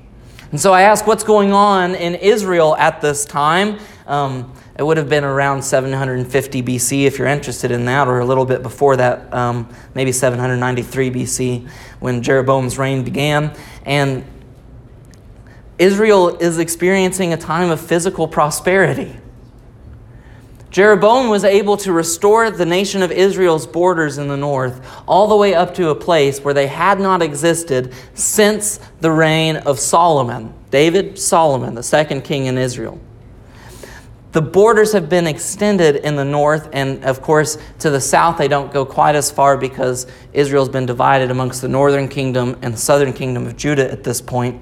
And 0.52 0.60
so 0.60 0.74
I 0.74 0.82
ask, 0.82 1.06
what's 1.06 1.24
going 1.24 1.54
on 1.54 1.94
in 1.94 2.16
Israel 2.16 2.76
at 2.78 3.02
this 3.02 3.24
time? 3.24 3.78
Um, 4.10 4.52
it 4.76 4.82
would 4.82 4.98
have 4.98 5.08
been 5.08 5.24
around 5.24 5.62
750 5.62 6.64
BC 6.64 7.06
if 7.06 7.20
you're 7.20 7.28
interested 7.28 7.70
in 7.70 7.86
that, 7.86 8.08
or 8.08 8.20
a 8.20 8.26
little 8.26 8.44
bit 8.44 8.64
before 8.64 8.98
that, 8.98 9.32
um, 9.32 9.70
maybe 9.94 10.12
793 10.12 11.12
BC 11.12 11.70
when 12.00 12.24
Jeroboam's 12.24 12.80
reign 12.80 13.04
began. 13.04 13.56
And 13.86 14.26
Israel 15.78 16.38
is 16.38 16.58
experiencing 16.58 17.34
a 17.34 17.38
time 17.38 17.70
of 17.70 17.80
physical 17.80 18.28
prosperity. 18.28 19.16
Jeroboam 20.72 21.30
was 21.30 21.44
able 21.44 21.78
to 21.78 21.94
restore 21.94 22.50
the 22.50 22.66
nation 22.66 23.04
of 23.04 23.12
Israel's 23.12 23.68
borders 23.68 24.18
in 24.18 24.28
the 24.28 24.38
north 24.38 24.86
all 25.08 25.28
the 25.28 25.36
way 25.36 25.54
up 25.54 25.76
to 25.76 25.90
a 25.90 25.96
place 25.96 26.40
where 26.42 26.54
they 26.56 26.68
had 26.68 27.00
not 27.00 27.22
existed 27.22 27.94
since 28.16 28.80
the 29.02 29.12
reign 29.12 29.58
of 29.58 29.80
Solomon, 29.80 30.52
David 30.72 31.20
Solomon, 31.20 31.76
the 31.76 31.84
second 31.84 32.24
king 32.24 32.48
in 32.48 32.58
Israel. 32.58 33.00
The 34.32 34.42
borders 34.42 34.94
have 34.94 35.10
been 35.10 35.26
extended 35.26 35.96
in 35.98 36.16
the 36.16 36.26
north, 36.26 36.70
and 36.72 37.04
of 37.04 37.22
course, 37.22 37.58
to 37.80 37.90
the 37.90 38.00
south, 38.00 38.38
they 38.38 38.48
don't 38.48 38.72
go 38.72 38.86
quite 38.86 39.16
as 39.16 39.32
far 39.32 39.58
because 39.58 40.06
Israel's 40.34 40.70
been 40.70 40.86
divided 40.86 41.32
amongst 41.32 41.64
the 41.64 41.68
northern 41.68 42.08
kingdom 42.08 42.56
and 42.62 42.76
the 42.76 42.78
southern 42.78 43.12
kingdom 43.12 43.48
of 43.48 43.58
Judah 43.58 43.92
at 43.92 44.04
this 44.04 44.22
point. 44.22 44.62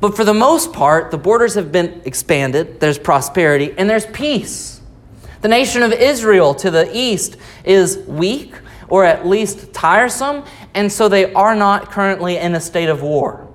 But 0.00 0.16
for 0.16 0.24
the 0.24 0.34
most 0.34 0.72
part, 0.72 1.12
the 1.12 1.18
borders 1.18 1.54
have 1.54 1.70
been 1.70 2.02
expanded, 2.04 2.80
there's 2.80 2.98
prosperity, 2.98 3.74
and 3.78 3.88
there's 3.88 4.06
peace. 4.06 4.80
The 5.42 5.48
nation 5.48 5.82
of 5.82 5.92
Israel 5.92 6.54
to 6.56 6.70
the 6.70 6.90
east 6.92 7.36
is 7.64 7.98
weak, 8.08 8.54
or 8.88 9.04
at 9.04 9.24
least 9.24 9.72
tiresome, 9.72 10.44
and 10.74 10.90
so 10.90 11.08
they 11.08 11.32
are 11.32 11.54
not 11.54 11.92
currently 11.92 12.38
in 12.38 12.56
a 12.56 12.60
state 12.60 12.88
of 12.88 13.02
war. 13.02 13.46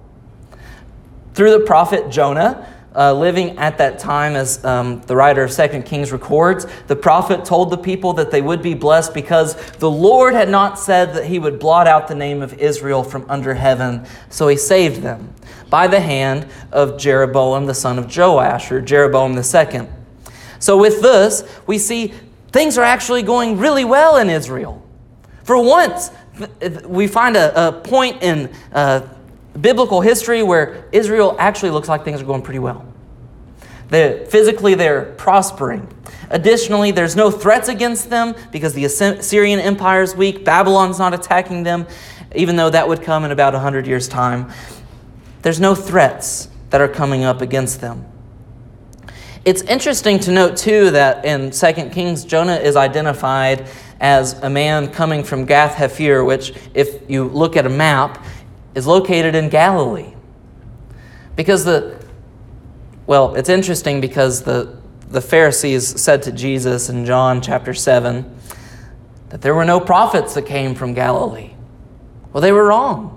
Through 1.33 1.51
the 1.51 1.65
prophet 1.65 2.09
Jonah, 2.09 2.71
uh, 2.95 3.13
living 3.13 3.57
at 3.57 3.77
that 3.77 3.99
time, 3.99 4.35
as 4.35 4.63
um, 4.63 5.01
the 5.01 5.15
writer 5.15 5.43
of 5.43 5.51
Second 5.51 5.83
Kings 5.83 6.11
records, 6.11 6.65
the 6.87 6.95
prophet 6.95 7.43
told 7.43 7.69
the 7.69 7.77
people 7.77 8.13
that 8.13 8.31
they 8.31 8.41
would 8.41 8.61
be 8.61 8.73
blessed 8.73 9.13
because 9.13 9.55
the 9.73 9.89
Lord 9.89 10.33
had 10.33 10.49
not 10.49 10.79
said 10.79 11.13
that 11.13 11.25
he 11.25 11.39
would 11.39 11.59
blot 11.59 11.87
out 11.87 12.07
the 12.07 12.15
name 12.15 12.41
of 12.41 12.53
Israel 12.53 13.03
from 13.03 13.25
under 13.29 13.53
heaven, 13.53 14.05
so 14.29 14.47
he 14.47 14.57
saved 14.57 15.01
them 15.01 15.33
by 15.69 15.87
the 15.87 15.99
hand 15.99 16.47
of 16.71 16.97
Jeroboam 16.97 17.65
the 17.65 17.73
son 17.73 17.99
of 17.99 18.15
Joash, 18.15 18.71
or 18.71 18.79
Jeroboam 18.81 19.33
the 19.33 19.43
second. 19.43 19.89
So, 20.59 20.77
with 20.77 21.01
this, 21.01 21.43
we 21.67 21.77
see 21.77 22.13
things 22.51 22.77
are 22.77 22.83
actually 22.83 23.23
going 23.23 23.57
really 23.57 23.83
well 23.83 24.17
in 24.17 24.29
Israel. 24.29 24.81
For 25.43 25.61
once, 25.61 26.11
we 26.85 27.07
find 27.07 27.35
a, 27.35 27.67
a 27.67 27.71
point 27.71 28.23
in 28.23 28.51
uh, 28.71 29.07
biblical 29.59 30.01
history 30.01 30.43
where 30.43 30.85
Israel 30.91 31.35
actually 31.39 31.71
looks 31.71 31.87
like 31.87 32.03
things 32.03 32.21
are 32.21 32.25
going 32.25 32.41
pretty 32.41 32.59
well. 32.59 32.85
They're, 33.89 34.25
physically, 34.25 34.75
they're 34.75 35.13
prospering. 35.13 35.87
Additionally, 36.29 36.91
there's 36.91 37.15
no 37.15 37.29
threats 37.29 37.69
against 37.69 38.09
them 38.09 38.35
because 38.51 38.73
the 38.73 38.85
Assyrian 38.85 39.59
Empire 39.59 40.01
is 40.01 40.15
weak. 40.15 40.43
Babylon's 40.43 40.97
not 40.97 41.13
attacking 41.13 41.63
them, 41.63 41.85
even 42.35 42.55
though 42.55 42.69
that 42.69 42.87
would 42.87 43.01
come 43.01 43.23
in 43.25 43.31
about 43.31 43.53
100 43.53 43.85
years' 43.85 44.07
time. 44.07 44.51
There's 45.43 45.59
no 45.59 45.75
threats 45.75 46.49
that 46.71 46.81
are 46.81 46.87
coming 46.87 47.23
up 47.23 47.41
against 47.41 47.79
them. 47.79 48.05
It's 49.45 49.61
interesting 49.61 50.19
to 50.21 50.31
note, 50.31 50.57
too, 50.57 50.89
that 50.89 51.23
in 51.23 51.51
2 51.51 51.89
Kings, 51.91 52.25
Jonah 52.25 52.55
is 52.55 52.75
identified 52.75 53.67
as 53.99 54.33
a 54.41 54.49
man 54.49 54.91
coming 54.91 55.23
from 55.23 55.45
Gath 55.45 55.75
Hepher, 55.75 56.25
which, 56.25 56.53
if 56.73 57.07
you 57.07 57.25
look 57.25 57.55
at 57.55 57.67
a 57.67 57.69
map, 57.69 58.25
is 58.75 58.85
located 58.85 59.33
in 59.33 59.49
Galilee. 59.49 60.13
Because 61.35 61.65
the, 61.65 61.99
well, 63.07 63.35
it's 63.35 63.49
interesting 63.49 63.99
because 63.99 64.43
the, 64.43 64.77
the 65.09 65.21
Pharisees 65.21 65.99
said 65.99 66.21
to 66.23 66.31
Jesus 66.31 66.89
in 66.89 67.05
John 67.05 67.41
chapter 67.41 67.73
7 67.73 68.37
that 69.29 69.41
there 69.41 69.55
were 69.55 69.65
no 69.65 69.79
prophets 69.79 70.33
that 70.35 70.43
came 70.43 70.75
from 70.75 70.93
Galilee. 70.93 71.51
Well, 72.31 72.41
they 72.41 72.51
were 72.51 72.65
wrong. 72.65 73.11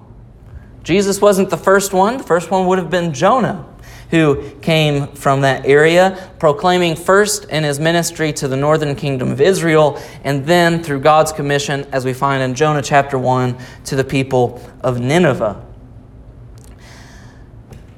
Jesus 0.84 1.20
wasn't 1.20 1.50
the 1.50 1.56
first 1.58 1.92
one, 1.92 2.16
the 2.16 2.24
first 2.24 2.50
one 2.50 2.66
would 2.66 2.78
have 2.78 2.88
been 2.88 3.12
Jonah 3.12 3.66
who 4.10 4.50
came 4.60 5.08
from 5.08 5.42
that 5.42 5.66
area, 5.66 6.30
proclaiming 6.38 6.96
first 6.96 7.44
in 7.46 7.64
his 7.64 7.78
ministry 7.78 8.32
to 8.32 8.48
the 8.48 8.56
northern 8.56 8.94
kingdom 8.94 9.30
of 9.30 9.40
Israel, 9.40 10.00
and 10.24 10.46
then 10.46 10.82
through 10.82 11.00
God's 11.00 11.32
commission, 11.32 11.86
as 11.92 12.04
we 12.04 12.14
find 12.14 12.42
in 12.42 12.54
Jonah 12.54 12.82
chapter 12.82 13.18
1, 13.18 13.56
to 13.84 13.96
the 13.96 14.04
people 14.04 14.62
of 14.80 15.00
Nineveh. 15.00 15.64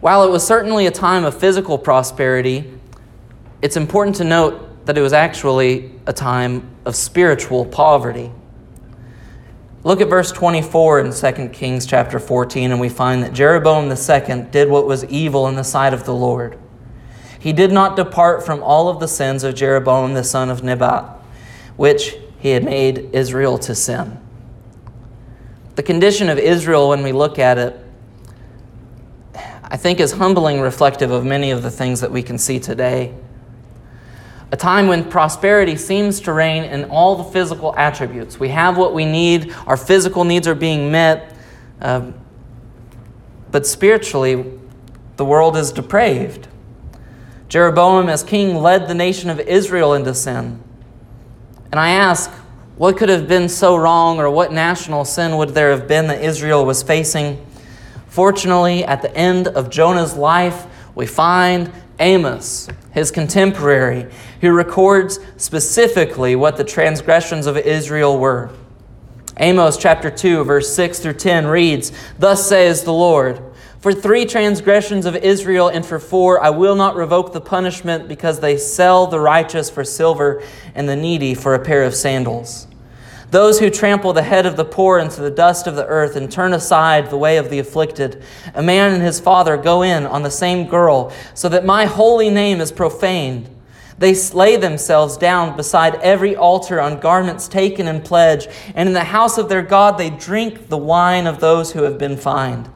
While 0.01 0.25
it 0.25 0.31
was 0.31 0.47
certainly 0.47 0.87
a 0.87 0.91
time 0.91 1.25
of 1.25 1.39
physical 1.39 1.79
prosperity, 1.79 2.73
it's 3.63 3.77
important 3.77 4.17
to 4.17 4.25
note 4.25 4.87
that 4.87 4.97
it 4.97 5.03
was 5.03 5.13
actually 5.13 5.93
a 6.07 6.13
time 6.13 6.69
of 6.87 6.97
spiritual 6.97 7.67
poverty. 7.67 8.33
Look 9.83 10.03
at 10.03 10.11
verse 10.11 10.31
24 10.31 11.01
in 11.01 11.13
2 11.13 11.49
Kings 11.49 11.87
chapter 11.87 12.19
14, 12.19 12.71
and 12.71 12.81
we 12.81 12.91
find 12.91 13.23
that 13.23 13.33
Jeroboam 13.33 13.91
II 13.91 14.43
did 14.51 14.69
what 14.69 14.87
was 14.87 15.07
evil 15.07 15.49
in 15.49 15.55
the 15.55 15.65
sight 15.65 15.95
of 15.95 16.05
the 16.05 16.15
Lord. 16.15 16.59
He 17.39 17.55
did 17.55 17.73
not 17.73 17.97
depart 17.97 18.45
from 18.45 18.63
all 18.63 18.89
of 18.89 19.01
the 19.01 19.09
sins 19.09 19.43
of 19.43 19.55
Jeroboam 19.55 20.13
the 20.13 20.23
son 20.23 20.51
of 20.51 20.63
Nebat, 20.63 21.05
which 21.77 22.17
he 22.41 22.51
had 22.51 22.63
made 22.63 23.09
Israel 23.15 23.57
to 23.61 23.75
sin. 23.75 24.21
The 25.77 25.83
condition 25.83 26.29
of 26.29 26.39
Israel, 26.39 26.91
when 26.91 27.03
we 27.03 27.13
look 27.13 27.39
at 27.39 27.57
it, 27.57 27.83
I 29.63 29.79
think 29.79 29.99
is 29.99 30.13
humbling 30.13 30.61
reflective 30.61 31.11
of 31.11 31.25
many 31.25 31.53
of 31.53 31.63
the 31.63 31.71
things 31.71 32.03
that 32.03 32.13
we 32.13 32.23
can 32.23 32.37
see 32.37 32.61
today 32.61 33.15
a 34.53 34.57
time 34.57 34.89
when 34.89 35.09
prosperity 35.09 35.77
seems 35.77 36.21
to 36.21 36.33
reign 36.33 36.65
in 36.65 36.85
all 36.91 37.17
the 37.17 37.25
physical 37.25 37.75
attributes. 37.77 38.41
We 38.41 38.49
have 38.49 38.77
what 38.77 38.95
we 38.95 39.05
need, 39.05 39.55
our 39.67 39.77
physical 39.77 40.25
needs 40.25 40.49
are 40.49 40.55
being 40.55 40.91
met, 40.91 41.35
uh, 41.81 42.11
but 43.51 43.67
spiritually, 43.67 44.59
the 45.17 45.25
world 45.25 45.57
is 45.57 45.71
depraved. 45.73 46.49
Jeroboam, 47.49 48.09
as 48.09 48.23
king, 48.23 48.57
led 48.57 48.89
the 48.89 48.95
nation 48.95 49.31
of 49.31 49.41
Israel 49.41 49.95
into 49.95 50.15
sin. 50.15 50.63
And 51.71 51.79
I 51.79 51.91
ask, 51.91 52.31
what 52.77 52.97
could 52.97 53.09
have 53.09 53.29
been 53.29 53.49
so 53.49 53.77
wrong, 53.77 54.19
or 54.19 54.31
what 54.31 54.53
national 54.53 55.05
sin 55.05 55.37
would 55.37 55.51
there 55.51 55.71
have 55.71 55.87
been 55.87 56.07
that 56.09 56.23
Israel 56.23 56.65
was 56.65 56.83
facing? 56.83 57.45
Fortunately, 58.07 58.85
at 58.85 59.03
the 59.03 59.15
end 59.15 59.49
of 59.49 59.71
Jonah's 59.71 60.17
life, 60.17 60.67
we 60.95 61.07
find 61.07 61.71
Amos, 62.01 62.67
his 62.93 63.11
contemporary, 63.11 64.11
who 64.41 64.51
records 64.53 65.21
specifically 65.37 66.35
what 66.35 66.57
the 66.57 66.65
transgressions 66.65 67.47
of 67.47 67.57
Israel 67.57 68.19
were. 68.19 68.51
Amos 69.37 69.77
chapter 69.77 70.11
2, 70.11 70.45
verse 70.45 70.75
6 70.75 70.99
through 70.99 71.15
10 71.15 71.47
reads, 71.47 71.93
Thus 72.19 72.49
says 72.49 72.85
the 72.85 72.93
Lord, 72.93 73.41
For 73.81 73.93
three 73.93 74.27
transgressions 74.27 75.07
of 75.07 75.17
Israel 75.17 75.69
and 75.69 75.85
for 75.85 75.99
four 75.99 76.43
I 76.43 76.51
will 76.51 76.75
not 76.75 76.97
revoke 76.97 77.33
the 77.33 77.41
punishment 77.41 78.09
because 78.09 78.41
they 78.41 78.57
sell 78.57 79.07
the 79.07 79.21
righteous 79.21 79.71
for 79.71 79.85
silver 79.85 80.43
and 80.75 80.89
the 80.89 80.97
needy 80.97 81.35
for 81.35 81.55
a 81.55 81.65
pair 81.65 81.85
of 81.85 81.95
sandals. 81.95 82.67
Those 83.31 83.61
who 83.61 83.71
trample 83.71 84.13
the 84.13 84.23
head 84.23 84.45
of 84.45 84.57
the 84.57 84.65
poor 84.65 84.99
into 84.99 85.21
the 85.21 85.31
dust 85.31 85.69
of 85.69 85.77
the 85.77 85.87
earth 85.87 86.17
and 86.17 86.31
turn 86.31 86.53
aside 86.53 87.11
the 87.11 87.17
way 87.17 87.37
of 87.37 87.49
the 87.49 87.61
afflicted. 87.61 88.23
A 88.55 88.63
man 88.63 88.93
and 88.93 89.03
his 89.03 89.21
father 89.21 89.57
go 89.57 89.83
in 89.83 90.05
on 90.05 90.23
the 90.23 90.31
same 90.31 90.67
girl, 90.67 91.13
so 91.35 91.49
that 91.49 91.65
my 91.65 91.85
holy 91.85 92.29
name 92.29 92.61
is 92.61 92.73
profaned. 92.73 93.49
They 93.99 94.15
lay 94.33 94.57
themselves 94.57 95.17
down 95.17 95.57
beside 95.57 95.95
every 95.97 96.35
altar 96.35 96.81
on 96.81 96.99
garments 96.99 97.47
taken 97.47 97.87
in 97.87 98.01
pledge, 98.01 98.49
and 98.75 98.89
in 98.89 98.95
the 98.95 99.05
house 99.05 99.39
of 99.39 99.49
their 99.49 99.63
God 99.63 99.97
they 99.97 100.11
drink 100.11 100.69
the 100.69 100.79
wine 100.79 101.27
of 101.27 101.39
those 101.39 101.73
who 101.73 101.85
have 101.85 101.99
been 101.99 102.17
fined. 102.17 102.69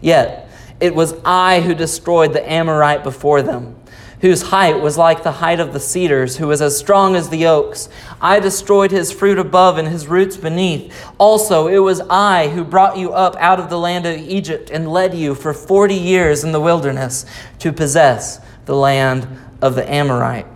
Yet 0.00 0.48
it 0.80 0.94
was 0.94 1.14
I 1.24 1.60
who 1.60 1.74
destroyed 1.74 2.32
the 2.32 2.50
Amorite 2.50 3.04
before 3.04 3.42
them 3.42 3.76
whose 4.24 4.40
height 4.40 4.80
was 4.80 4.96
like 4.96 5.22
the 5.22 5.32
height 5.32 5.60
of 5.60 5.74
the 5.74 5.78
cedars, 5.78 6.38
who 6.38 6.46
was 6.46 6.62
as 6.62 6.78
strong 6.78 7.14
as 7.14 7.28
the 7.28 7.44
oaks. 7.44 7.90
I 8.22 8.40
destroyed 8.40 8.90
his 8.90 9.12
fruit 9.12 9.38
above 9.38 9.76
and 9.76 9.86
his 9.86 10.06
roots 10.06 10.38
beneath. 10.38 10.90
Also, 11.18 11.66
it 11.66 11.80
was 11.80 12.00
I 12.08 12.48
who 12.48 12.64
brought 12.64 12.96
you 12.96 13.12
up 13.12 13.36
out 13.36 13.60
of 13.60 13.68
the 13.68 13.78
land 13.78 14.06
of 14.06 14.16
Egypt 14.16 14.70
and 14.70 14.90
led 14.90 15.12
you 15.12 15.34
for 15.34 15.52
forty 15.52 15.94
years 15.94 16.42
in 16.42 16.52
the 16.52 16.60
wilderness 16.60 17.26
to 17.58 17.70
possess 17.70 18.40
the 18.64 18.74
land 18.74 19.28
of 19.60 19.74
the 19.74 19.86
Amorite. 19.92 20.46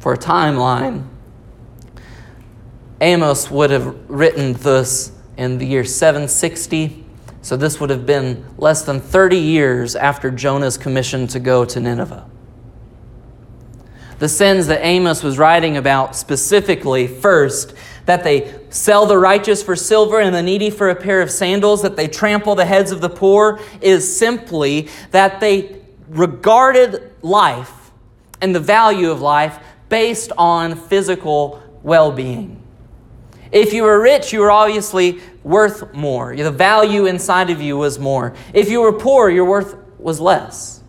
For 0.00 0.14
a 0.14 0.18
timeline, 0.18 1.06
Amos 3.00 3.48
would 3.52 3.70
have 3.70 4.10
written 4.10 4.54
this 4.54 5.12
in 5.36 5.58
the 5.58 5.66
year 5.66 5.84
760 5.84 7.04
so 7.48 7.56
this 7.56 7.80
would 7.80 7.88
have 7.88 8.04
been 8.04 8.44
less 8.58 8.82
than 8.82 9.00
30 9.00 9.38
years 9.38 9.96
after 9.96 10.30
Jonah's 10.30 10.76
commission 10.76 11.26
to 11.28 11.40
go 11.40 11.64
to 11.64 11.80
Nineveh. 11.80 12.28
The 14.18 14.28
sins 14.28 14.66
that 14.66 14.84
Amos 14.84 15.22
was 15.22 15.38
writing 15.38 15.78
about 15.78 16.14
specifically 16.14 17.06
first, 17.06 17.72
that 18.04 18.22
they 18.22 18.54
sell 18.68 19.06
the 19.06 19.16
righteous 19.16 19.62
for 19.62 19.76
silver 19.76 20.20
and 20.20 20.34
the 20.34 20.42
needy 20.42 20.68
for 20.68 20.90
a 20.90 20.94
pair 20.94 21.22
of 21.22 21.30
sandals, 21.30 21.80
that 21.80 21.96
they 21.96 22.06
trample 22.06 22.54
the 22.54 22.66
heads 22.66 22.90
of 22.90 23.00
the 23.00 23.08
poor, 23.08 23.58
is 23.80 24.18
simply 24.18 24.90
that 25.12 25.40
they 25.40 25.80
regarded 26.10 27.14
life 27.22 27.90
and 28.42 28.54
the 28.54 28.60
value 28.60 29.10
of 29.10 29.22
life 29.22 29.58
based 29.88 30.32
on 30.36 30.74
physical 30.74 31.62
well 31.82 32.12
being. 32.12 32.62
If 33.50 33.72
you 33.72 33.84
were 33.84 34.00
rich, 34.02 34.34
you 34.34 34.40
were 34.40 34.50
obviously 34.50 35.20
worth 35.48 35.94
more. 35.94 36.36
The 36.36 36.50
value 36.50 37.06
inside 37.06 37.48
of 37.48 37.60
you 37.60 37.78
was 37.78 37.98
more. 37.98 38.34
If 38.52 38.70
you 38.70 38.82
were 38.82 38.92
poor, 38.92 39.30
your 39.30 39.46
worth 39.46 39.76
was 39.98 40.20
less. 40.20 40.82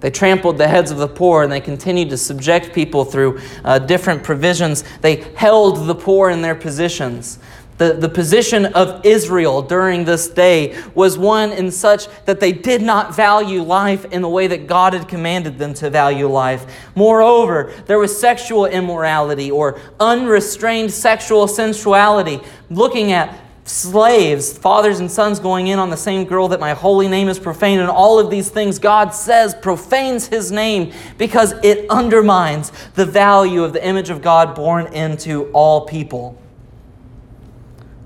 They 0.00 0.10
trampled 0.10 0.58
the 0.58 0.66
heads 0.66 0.90
of 0.90 0.98
the 0.98 1.06
poor 1.06 1.44
and 1.44 1.52
they 1.52 1.60
continued 1.60 2.10
to 2.10 2.16
subject 2.16 2.74
people 2.74 3.04
through 3.04 3.40
uh, 3.64 3.78
different 3.78 4.24
provisions. 4.24 4.82
They 5.00 5.32
held 5.36 5.86
the 5.86 5.94
poor 5.94 6.30
in 6.30 6.42
their 6.42 6.56
positions. 6.56 7.38
The, 7.78 7.94
the 7.94 8.08
position 8.08 8.66
of 8.66 9.04
Israel 9.04 9.62
during 9.62 10.04
this 10.04 10.28
day 10.28 10.80
was 10.94 11.18
one 11.18 11.50
in 11.50 11.70
such 11.70 12.06
that 12.26 12.38
they 12.38 12.52
did 12.52 12.82
not 12.82 13.16
value 13.16 13.62
life 13.62 14.04
in 14.06 14.22
the 14.22 14.28
way 14.28 14.46
that 14.46 14.66
God 14.66 14.92
had 14.92 15.08
commanded 15.08 15.58
them 15.58 15.74
to 15.74 15.90
value 15.90 16.28
life. 16.28 16.66
Moreover, 16.94 17.72
there 17.86 17.98
was 17.98 18.16
sexual 18.16 18.66
immorality 18.66 19.50
or 19.50 19.80
unrestrained 19.98 20.92
sexual 20.92 21.48
sensuality. 21.48 22.40
Looking 22.70 23.12
at 23.12 23.36
slaves, 23.64 24.56
fathers 24.56 25.00
and 25.00 25.10
sons 25.10 25.38
going 25.38 25.68
in 25.68 25.78
on 25.78 25.90
the 25.90 25.96
same 25.96 26.24
girl 26.24 26.48
that 26.48 26.60
my 26.60 26.74
holy 26.74 27.08
name 27.08 27.28
is 27.28 27.38
profaned, 27.38 27.80
and 27.80 27.90
all 27.90 28.18
of 28.18 28.30
these 28.30 28.48
things 28.48 28.78
God 28.78 29.10
says 29.14 29.54
profanes 29.54 30.26
his 30.26 30.50
name 30.50 30.92
because 31.16 31.52
it 31.62 31.88
undermines 31.88 32.72
the 32.94 33.06
value 33.06 33.62
of 33.62 33.72
the 33.72 33.84
image 33.84 34.10
of 34.10 34.20
God 34.20 34.54
born 34.54 34.92
into 34.92 35.50
all 35.52 35.86
people. 35.86 36.41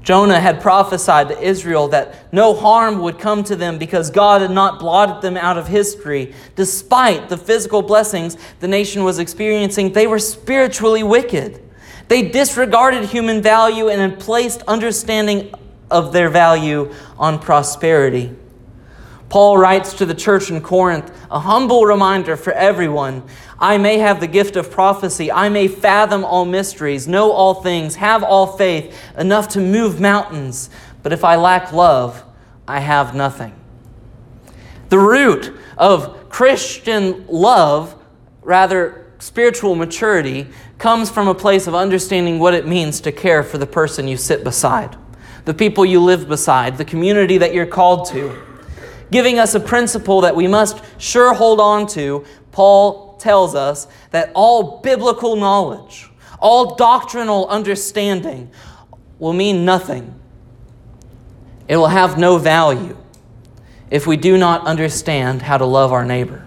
Jonah 0.07 0.39
had 0.39 0.61
prophesied 0.61 1.27
to 1.27 1.43
Israel 1.43 1.89
that 1.89 2.33
no 2.33 2.55
harm 2.55 3.01
would 3.01 3.19
come 3.19 3.43
to 3.43 3.57
them 3.57 3.77
because 3.77 4.09
God 4.09 4.41
had 4.41 4.53
not 4.53 4.79
blotted 4.79 5.21
them 5.21 5.37
out 5.37 5.59
of 5.59 5.67
history. 5.67 6.33
Despite 6.55 7.29
the 7.29 7.37
physical 7.37 7.83
blessings 7.83 8.37
the 8.61 8.69
nation 8.69 9.03
was 9.03 9.19
experiencing, 9.19 9.93
they 9.93 10.07
were 10.07 10.21
spiritually 10.21 11.03
wicked. 11.03 11.61
They 12.07 12.23
disregarded 12.23 13.07
human 13.07 13.43
value 13.43 13.89
and 13.89 14.01
had 14.01 14.21
placed 14.21 14.63
understanding 14.69 15.53
of 15.91 16.13
their 16.13 16.29
value 16.29 16.95
on 17.19 17.41
prosperity. 17.41 18.33
Paul 19.29 19.59
writes 19.59 19.93
to 19.95 20.07
the 20.07 20.15
church 20.15 20.51
in 20.51 20.61
Corinth 20.61 21.11
a 21.33 21.41
humble 21.41 21.85
reminder 21.85 22.37
for 22.37 22.53
everyone 22.53 23.25
I 23.59 23.79
may 23.79 23.99
have 23.99 24.21
the 24.21 24.27
gift 24.27 24.57
of 24.57 24.71
prophecy, 24.71 25.33
I 25.33 25.49
may 25.49 25.69
fathom 25.69 26.25
all 26.25 26.45
mysteries, 26.45 27.09
know 27.09 27.33
all 27.33 27.55
things, 27.55 27.97
have 27.97 28.23
all 28.23 28.57
faith, 28.57 28.95
enough 29.17 29.49
to 29.51 29.61
move 29.61 29.99
mountains, 29.99 30.69
but 31.03 31.13
if 31.13 31.25
I 31.25 31.37
lack 31.37 31.73
love, 31.73 32.23
I 32.69 32.81
have 32.81 33.15
nothing. 33.15 33.55
The 34.91 34.99
root 34.99 35.57
of 35.79 36.29
Christian 36.29 37.27
love, 37.29 37.95
rather 38.43 39.07
spiritual 39.19 39.75
maturity, 39.75 40.47
comes 40.79 41.11
from 41.11 41.27
a 41.27 41.35
place 41.35 41.67
of 41.67 41.75
understanding 41.75 42.39
what 42.39 42.53
it 42.53 42.67
means 42.67 43.01
to 43.01 43.13
care 43.13 43.43
for 43.43 43.57
the 43.57 43.67
person 43.67 44.07
you 44.07 44.19
sit 44.19 44.45
beside, 44.45 44.97
the 45.47 45.55
people 45.55 45.87
you 45.87 46.01
live 46.01 46.29
beside, 46.29 46.77
the 46.77 46.85
community 46.85 47.39
that 47.39 47.55
you're 47.55 47.67
called 47.67 48.07
to 48.09 48.43
giving 49.11 49.39
us 49.39 49.55
a 49.55 49.61
principle 49.61 50.23
that 50.23 50.35
we 50.35 50.47
must 50.47 50.83
sure 50.99 51.35
hold 51.35 51.61
on 51.61 51.87
to. 51.87 52.25
Paul 52.53 53.06
tells 53.19 53.55
us 53.55 53.87
that 54.11 54.31
all 54.35 54.81
biblical 54.81 55.37
knowledge, 55.37 56.11
all 56.39 56.75
doctrinal 56.75 57.49
understanding 57.49 58.51
will 59.19 59.33
mean 59.33 59.65
nothing. 59.65 60.19
It 61.69 61.77
will 61.77 61.89
have 61.89 62.19
no 62.19 62.39
value 62.39 62.97
if 63.91 64.07
we 64.07 64.17
do 64.17 64.37
not 64.37 64.67
understand 64.67 65.43
how 65.43 65.59
to 65.59 65.65
love 65.65 65.93
our 65.93 66.05
neighbor. 66.05 66.47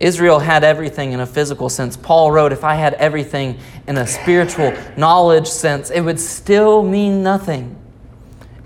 Israel 0.00 0.38
had 0.38 0.64
everything 0.64 1.12
in 1.12 1.20
a 1.20 1.26
physical 1.26 1.68
sense. 1.68 1.94
Paul 1.94 2.32
wrote, 2.32 2.52
if 2.52 2.64
I 2.64 2.74
had 2.74 2.94
everything 2.94 3.58
in 3.86 3.98
a 3.98 4.06
spiritual 4.06 4.74
knowledge 4.96 5.46
sense, 5.46 5.90
it 5.90 6.00
would 6.00 6.18
still 6.18 6.82
mean 6.82 7.22
nothing 7.22 7.76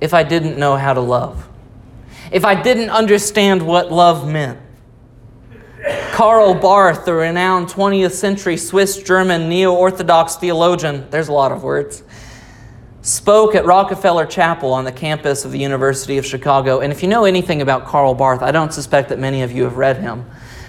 if 0.01 0.14
I 0.14 0.23
didn't 0.23 0.57
know 0.59 0.77
how 0.77 0.93
to 0.93 1.01
love, 1.01 1.49
if 2.31 2.45
I 2.45 2.61
didn't 2.61 2.90
understand 2.90 3.67
what 3.67 3.90
love 3.90 4.29
meant. 4.29 4.61
Karl 6.12 6.55
Barth, 6.55 7.05
the 7.05 7.12
renowned 7.12 7.68
20th 7.68 8.12
century 8.12 8.57
Swiss 8.57 9.03
German 9.03 9.49
neo 9.49 9.75
Orthodox 9.75 10.37
theologian, 10.37 11.09
there's 11.11 11.29
a 11.29 11.33
lot 11.33 11.53
of 11.53 11.62
words, 11.62 12.03
spoke 13.03 13.55
at 13.55 13.66
Rockefeller 13.66 14.25
Chapel 14.25 14.73
on 14.73 14.85
the 14.85 14.92
campus 14.92 15.44
of 15.44 15.53
the 15.53 15.59
University 15.59 16.16
of 16.16 16.25
Chicago. 16.25 16.81
And 16.81 16.90
if 16.90 17.03
you 17.03 17.09
know 17.09 17.25
anything 17.25 17.61
about 17.61 17.85
Karl 17.85 18.14
Barth, 18.14 18.40
I 18.42 18.51
don't 18.51 18.73
suspect 18.73 19.11
that 19.11 19.18
many 19.18 19.42
of 19.42 19.53
you 19.53 19.64
have 19.64 19.77
read 19.77 19.99
him. 19.99 20.25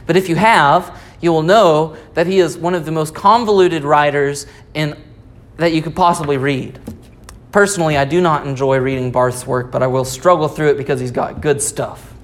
But 0.06 0.18
if 0.18 0.28
you 0.28 0.36
have, 0.36 1.00
you 1.22 1.32
will 1.32 1.44
know 1.44 1.96
that 2.14 2.28
he 2.28 2.40
is 2.40 2.58
one 2.58 2.74
of 2.74 2.84
the 2.86 2.92
most 2.92 3.16
convoluted 3.16 3.84
writers 3.84 4.48
in, 4.74 5.02
that 5.58 5.72
you 5.72 5.82
could 5.82 5.96
possibly 5.96 6.38
read. 6.38 6.80
Personally, 7.54 7.96
I 7.96 8.04
do 8.04 8.20
not 8.20 8.46
enjoy 8.46 8.80
reading 8.80 9.12
Barth's 9.12 9.48
work, 9.48 9.72
but 9.72 9.82
I 9.82 9.88
will 9.88 10.04
struggle 10.04 10.50
through 10.50 10.72
it 10.72 10.78
because 10.78 11.00
he's 11.00 11.12
got 11.12 11.40
good 11.40 11.62
stuff. 11.62 12.15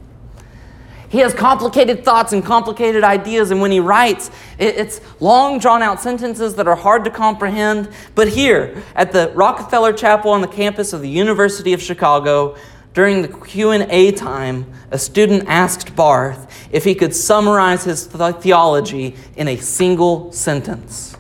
He 1.11 1.17
has 1.19 1.33
complicated 1.33 2.05
thoughts 2.05 2.31
and 2.31 2.41
complicated 2.41 3.03
ideas, 3.03 3.51
and 3.51 3.59
when 3.59 3.69
he 3.69 3.81
writes, 3.81 4.31
it's 4.57 5.01
long, 5.19 5.59
drawn 5.59 5.81
out 5.81 5.99
sentences 5.99 6.55
that 6.55 6.69
are 6.69 6.75
hard 6.75 7.03
to 7.03 7.11
comprehend. 7.11 7.89
But 8.15 8.29
here, 8.29 8.81
at 8.95 9.11
the 9.11 9.29
Rockefeller 9.35 9.91
Chapel 9.91 10.31
on 10.31 10.39
the 10.39 10.47
campus 10.47 10.93
of 10.93 11.01
the 11.01 11.09
University 11.09 11.73
of 11.73 11.81
Chicago, 11.81 12.55
during 12.93 13.23
the 13.23 13.27
Q&A 13.27 14.13
time, 14.13 14.71
a 14.89 14.97
student 14.97 15.49
asked 15.49 15.97
Barth 15.97 16.49
if 16.71 16.85
he 16.85 16.95
could 16.95 17.13
summarize 17.13 17.83
his 17.83 18.05
theology 18.07 19.17
in 19.35 19.49
a 19.49 19.57
single 19.57 20.31
sentence. 20.31 21.17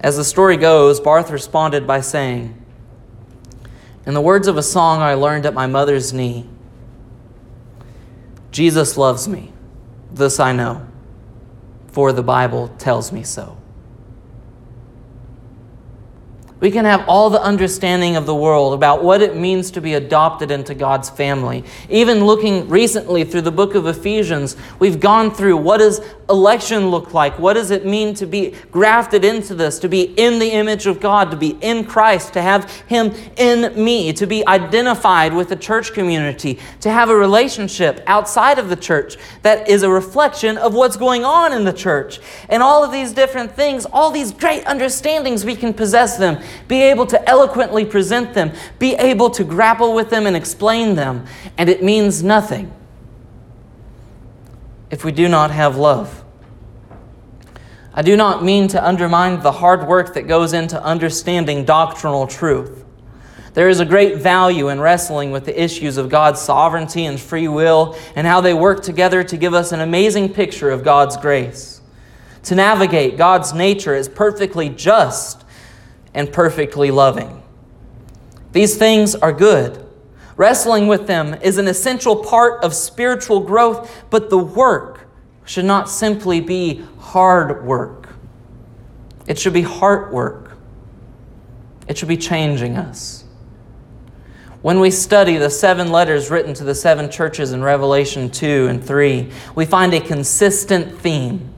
As 0.00 0.16
the 0.16 0.24
story 0.24 0.56
goes, 0.56 0.98
Barth 0.98 1.30
responded 1.30 1.86
by 1.86 2.00
saying, 2.00 2.58
In 4.06 4.14
the 4.14 4.22
words 4.22 4.48
of 4.48 4.56
a 4.56 4.62
song 4.62 5.02
I 5.02 5.12
learned 5.12 5.44
at 5.44 5.52
my 5.52 5.66
mother's 5.66 6.14
knee, 6.14 6.48
Jesus 8.52 8.96
loves 8.96 9.26
me. 9.26 9.52
This 10.12 10.38
I 10.38 10.52
know, 10.52 10.86
for 11.88 12.12
the 12.12 12.22
Bible 12.22 12.68
tells 12.78 13.10
me 13.10 13.24
so. 13.24 13.56
We 16.60 16.70
can 16.70 16.84
have 16.84 17.08
all 17.08 17.28
the 17.28 17.42
understanding 17.42 18.14
of 18.14 18.24
the 18.24 18.36
world 18.36 18.72
about 18.72 19.02
what 19.02 19.20
it 19.20 19.34
means 19.34 19.72
to 19.72 19.80
be 19.80 19.94
adopted 19.94 20.52
into 20.52 20.74
God's 20.74 21.10
family. 21.10 21.64
Even 21.88 22.24
looking 22.24 22.68
recently 22.68 23.24
through 23.24 23.40
the 23.40 23.50
book 23.50 23.74
of 23.74 23.88
Ephesians, 23.88 24.56
we've 24.78 25.00
gone 25.00 25.32
through 25.32 25.56
what 25.56 25.78
does 25.78 26.00
election 26.32 26.88
look 26.88 27.14
like? 27.14 27.38
What 27.38 27.52
does 27.52 27.70
it 27.70 27.86
mean 27.86 28.14
to 28.14 28.26
be 28.26 28.54
grafted 28.72 29.24
into 29.24 29.54
this, 29.54 29.78
to 29.80 29.88
be 29.88 30.02
in 30.16 30.38
the 30.38 30.50
image 30.50 30.86
of 30.86 30.98
God, 30.98 31.30
to 31.30 31.36
be 31.36 31.50
in 31.60 31.84
Christ, 31.84 32.32
to 32.32 32.42
have 32.42 32.68
Him 32.86 33.12
in 33.36 33.72
me, 33.82 34.12
to 34.14 34.26
be 34.26 34.44
identified 34.48 35.34
with 35.34 35.50
the 35.50 35.56
church 35.56 35.92
community, 35.92 36.58
to 36.80 36.90
have 36.90 37.10
a 37.10 37.14
relationship 37.14 38.02
outside 38.06 38.58
of 38.58 38.70
the 38.70 38.76
church 38.76 39.16
that 39.42 39.68
is 39.68 39.82
a 39.82 39.90
reflection 39.90 40.56
of 40.56 40.74
what's 40.74 40.96
going 40.96 41.24
on 41.24 41.52
in 41.52 41.64
the 41.64 41.72
church. 41.72 42.18
And 42.48 42.62
all 42.62 42.82
of 42.82 42.90
these 42.90 43.12
different 43.12 43.52
things, 43.52 43.84
all 43.92 44.10
these 44.10 44.32
great 44.32 44.66
understandings, 44.66 45.44
we 45.44 45.54
can 45.54 45.74
possess 45.74 46.16
them 46.16 46.42
be 46.66 46.82
able 46.82 47.06
to 47.06 47.28
eloquently 47.28 47.84
present 47.84 48.32
them, 48.32 48.52
be 48.78 48.94
able 48.94 49.28
to 49.30 49.44
grapple 49.44 49.94
with 49.94 50.08
them 50.08 50.26
and 50.26 50.34
explain 50.34 50.94
them. 50.94 51.26
And 51.58 51.68
it 51.68 51.82
means 51.82 52.22
nothing 52.22 52.72
if 54.90 55.04
we 55.04 55.12
do 55.12 55.28
not 55.28 55.50
have 55.50 55.76
love. 55.76 56.21
I 57.94 58.02
do 58.02 58.16
not 58.16 58.42
mean 58.42 58.68
to 58.68 58.86
undermine 58.86 59.40
the 59.40 59.52
hard 59.52 59.86
work 59.86 60.14
that 60.14 60.22
goes 60.22 60.54
into 60.54 60.82
understanding 60.82 61.64
doctrinal 61.64 62.26
truth. 62.26 62.84
There 63.54 63.68
is 63.68 63.80
a 63.80 63.84
great 63.84 64.16
value 64.16 64.70
in 64.70 64.80
wrestling 64.80 65.30
with 65.30 65.44
the 65.44 65.62
issues 65.62 65.98
of 65.98 66.08
God's 66.08 66.40
sovereignty 66.40 67.04
and 67.04 67.20
free 67.20 67.48
will 67.48 67.94
and 68.16 68.26
how 68.26 68.40
they 68.40 68.54
work 68.54 68.82
together 68.82 69.22
to 69.24 69.36
give 69.36 69.52
us 69.52 69.72
an 69.72 69.80
amazing 69.80 70.32
picture 70.32 70.70
of 70.70 70.82
God's 70.82 71.18
grace. 71.18 71.82
To 72.44 72.54
navigate 72.54 73.18
God's 73.18 73.52
nature 73.52 73.94
as 73.94 74.08
perfectly 74.08 74.70
just 74.70 75.44
and 76.14 76.32
perfectly 76.32 76.90
loving. 76.90 77.42
These 78.52 78.76
things 78.76 79.14
are 79.14 79.32
good. 79.32 79.86
Wrestling 80.38 80.86
with 80.86 81.06
them 81.06 81.34
is 81.42 81.58
an 81.58 81.68
essential 81.68 82.16
part 82.16 82.64
of 82.64 82.74
spiritual 82.74 83.40
growth, 83.40 84.04
but 84.08 84.30
the 84.30 84.38
work 84.38 85.01
should 85.44 85.64
not 85.64 85.88
simply 85.88 86.40
be 86.40 86.84
hard 86.98 87.64
work. 87.64 88.08
It 89.26 89.38
should 89.38 89.52
be 89.52 89.62
heart 89.62 90.12
work. 90.12 90.56
It 91.88 91.98
should 91.98 92.08
be 92.08 92.16
changing 92.16 92.76
us. 92.76 93.24
When 94.62 94.78
we 94.78 94.92
study 94.92 95.38
the 95.38 95.50
seven 95.50 95.90
letters 95.90 96.30
written 96.30 96.54
to 96.54 96.64
the 96.64 96.74
seven 96.74 97.10
churches 97.10 97.52
in 97.52 97.62
Revelation 97.64 98.30
2 98.30 98.68
and 98.68 98.84
3, 98.84 99.28
we 99.56 99.66
find 99.66 99.92
a 99.92 100.00
consistent 100.00 100.96
theme. 101.00 101.52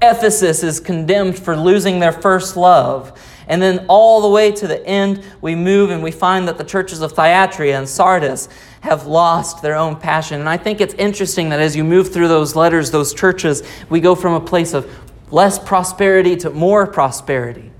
Ephesus 0.00 0.62
is 0.62 0.80
condemned 0.80 1.38
for 1.38 1.54
losing 1.54 2.00
their 2.00 2.12
first 2.12 2.56
love. 2.56 3.20
And 3.46 3.60
then 3.60 3.84
all 3.88 4.22
the 4.22 4.28
way 4.28 4.52
to 4.52 4.66
the 4.66 4.84
end, 4.86 5.22
we 5.42 5.54
move 5.54 5.90
and 5.90 6.02
we 6.02 6.10
find 6.10 6.48
that 6.48 6.56
the 6.56 6.64
churches 6.64 7.02
of 7.02 7.12
Thyatira 7.12 7.72
and 7.72 7.86
Sardis 7.86 8.48
have 8.80 9.06
lost 9.06 9.62
their 9.62 9.76
own 9.76 9.96
passion. 9.96 10.40
And 10.40 10.48
I 10.48 10.56
think 10.56 10.80
it's 10.80 10.94
interesting 10.94 11.50
that 11.50 11.60
as 11.60 11.76
you 11.76 11.84
move 11.84 12.12
through 12.12 12.28
those 12.28 12.56
letters, 12.56 12.90
those 12.90 13.12
churches, 13.14 13.62
we 13.88 14.00
go 14.00 14.14
from 14.14 14.34
a 14.34 14.40
place 14.40 14.72
of 14.72 14.90
less 15.30 15.58
prosperity 15.58 16.36
to 16.36 16.50
more 16.50 16.86
prosperity. 16.86 17.70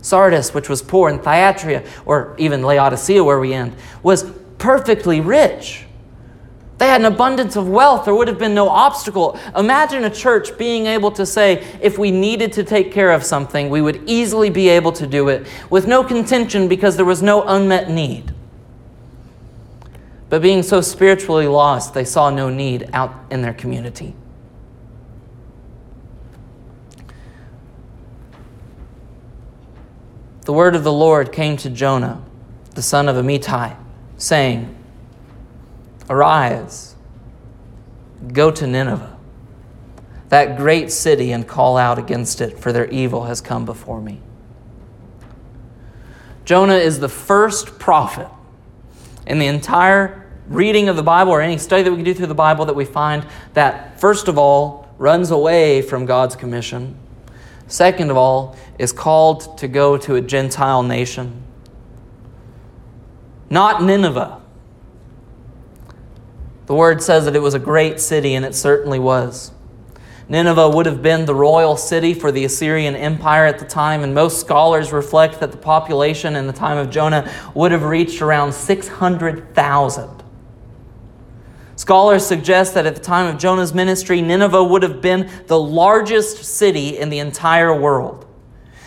Sardis, 0.00 0.52
which 0.52 0.68
was 0.68 0.82
poor, 0.82 1.08
and 1.08 1.22
Thyatira, 1.22 1.84
or 2.04 2.34
even 2.38 2.62
Laodicea, 2.62 3.22
where 3.22 3.38
we 3.38 3.54
end, 3.54 3.74
was 4.02 4.30
perfectly 4.58 5.20
rich. 5.20 5.86
They 6.78 6.88
had 6.88 7.00
an 7.00 7.12
abundance 7.12 7.54
of 7.54 7.68
wealth. 7.68 8.06
There 8.06 8.14
would 8.14 8.26
have 8.26 8.40
been 8.40 8.54
no 8.54 8.68
obstacle. 8.68 9.38
Imagine 9.56 10.02
a 10.02 10.10
church 10.10 10.58
being 10.58 10.86
able 10.86 11.12
to 11.12 11.24
say, 11.24 11.64
if 11.80 11.96
we 11.96 12.10
needed 12.10 12.52
to 12.54 12.64
take 12.64 12.90
care 12.90 13.12
of 13.12 13.22
something, 13.22 13.70
we 13.70 13.80
would 13.80 14.02
easily 14.10 14.50
be 14.50 14.68
able 14.68 14.90
to 14.92 15.06
do 15.06 15.28
it 15.28 15.46
with 15.70 15.86
no 15.86 16.02
contention 16.02 16.66
because 16.66 16.96
there 16.96 17.04
was 17.04 17.22
no 17.22 17.44
unmet 17.44 17.88
need. 17.88 18.31
But 20.32 20.40
being 20.40 20.62
so 20.62 20.80
spiritually 20.80 21.46
lost, 21.46 21.92
they 21.92 22.06
saw 22.06 22.30
no 22.30 22.48
need 22.48 22.88
out 22.94 23.14
in 23.30 23.42
their 23.42 23.52
community. 23.52 24.14
The 30.46 30.54
word 30.54 30.74
of 30.74 30.84
the 30.84 30.92
Lord 30.92 31.32
came 31.32 31.58
to 31.58 31.68
Jonah, 31.68 32.24
the 32.70 32.80
son 32.80 33.10
of 33.10 33.16
Amittai, 33.16 33.76
saying, 34.16 34.74
Arise, 36.08 36.96
go 38.32 38.50
to 38.52 38.66
Nineveh, 38.66 39.18
that 40.30 40.56
great 40.56 40.90
city, 40.90 41.32
and 41.32 41.46
call 41.46 41.76
out 41.76 41.98
against 41.98 42.40
it, 42.40 42.58
for 42.58 42.72
their 42.72 42.86
evil 42.86 43.24
has 43.24 43.42
come 43.42 43.66
before 43.66 44.00
me. 44.00 44.22
Jonah 46.46 46.78
is 46.78 47.00
the 47.00 47.10
first 47.10 47.78
prophet 47.78 48.28
in 49.26 49.38
the 49.38 49.46
entire 49.46 50.21
reading 50.52 50.88
of 50.88 50.96
the 50.96 51.02
Bible 51.02 51.32
or 51.32 51.40
any 51.40 51.58
study 51.58 51.82
that 51.82 51.90
we 51.90 51.96
can 51.96 52.04
do 52.04 52.14
through 52.14 52.26
the 52.26 52.34
Bible 52.34 52.64
that 52.66 52.76
we 52.76 52.84
find 52.84 53.26
that, 53.54 53.98
first 53.98 54.28
of 54.28 54.38
all, 54.38 54.88
runs 54.98 55.30
away 55.30 55.82
from 55.82 56.06
God's 56.06 56.36
commission. 56.36 56.96
Second 57.66 58.10
of 58.10 58.16
all, 58.16 58.56
is 58.78 58.92
called 58.92 59.56
to 59.58 59.68
go 59.68 59.96
to 59.96 60.16
a 60.16 60.20
Gentile 60.20 60.82
nation. 60.82 61.42
Not 63.48 63.82
Nineveh, 63.82 64.40
the 66.66 66.74
word 66.74 67.02
says 67.02 67.24
that 67.24 67.36
it 67.36 67.42
was 67.42 67.54
a 67.54 67.58
great 67.58 68.00
city, 68.00 68.34
and 68.34 68.44
it 68.46 68.54
certainly 68.54 68.98
was. 68.98 69.52
Nineveh 70.28 70.70
would 70.70 70.86
have 70.86 71.02
been 71.02 71.26
the 71.26 71.34
royal 71.34 71.76
city 71.76 72.14
for 72.14 72.32
the 72.32 72.44
Assyrian 72.44 72.94
Empire 72.94 73.44
at 73.44 73.58
the 73.58 73.66
time, 73.66 74.02
and 74.02 74.14
most 74.14 74.40
scholars 74.40 74.92
reflect 74.92 75.40
that 75.40 75.50
the 75.50 75.58
population 75.58 76.36
in 76.36 76.46
the 76.46 76.52
time 76.52 76.78
of 76.78 76.88
Jonah 76.88 77.30
would 77.54 77.72
have 77.72 77.82
reached 77.82 78.22
around 78.22 78.54
600,000. 78.54 80.21
Scholars 81.82 82.24
suggest 82.24 82.74
that 82.74 82.86
at 82.86 82.94
the 82.94 83.00
time 83.00 83.26
of 83.26 83.40
Jonah's 83.40 83.74
ministry, 83.74 84.22
Nineveh 84.22 84.62
would 84.62 84.84
have 84.84 85.00
been 85.00 85.28
the 85.48 85.58
largest 85.58 86.44
city 86.44 86.96
in 86.96 87.08
the 87.08 87.18
entire 87.18 87.74
world. 87.74 88.24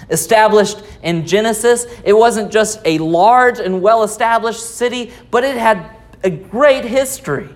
Established 0.10 0.82
in 1.04 1.28
Genesis, 1.28 1.88
it 2.06 2.14
wasn't 2.14 2.54
just 2.54 2.80
a 2.86 2.98
large 3.00 3.60
and 3.60 3.82
well 3.82 4.04
established 4.04 4.62
city, 4.62 5.12
but 5.30 5.44
it 5.44 5.58
had 5.58 5.94
a 6.24 6.30
great 6.30 6.86
history. 6.86 7.50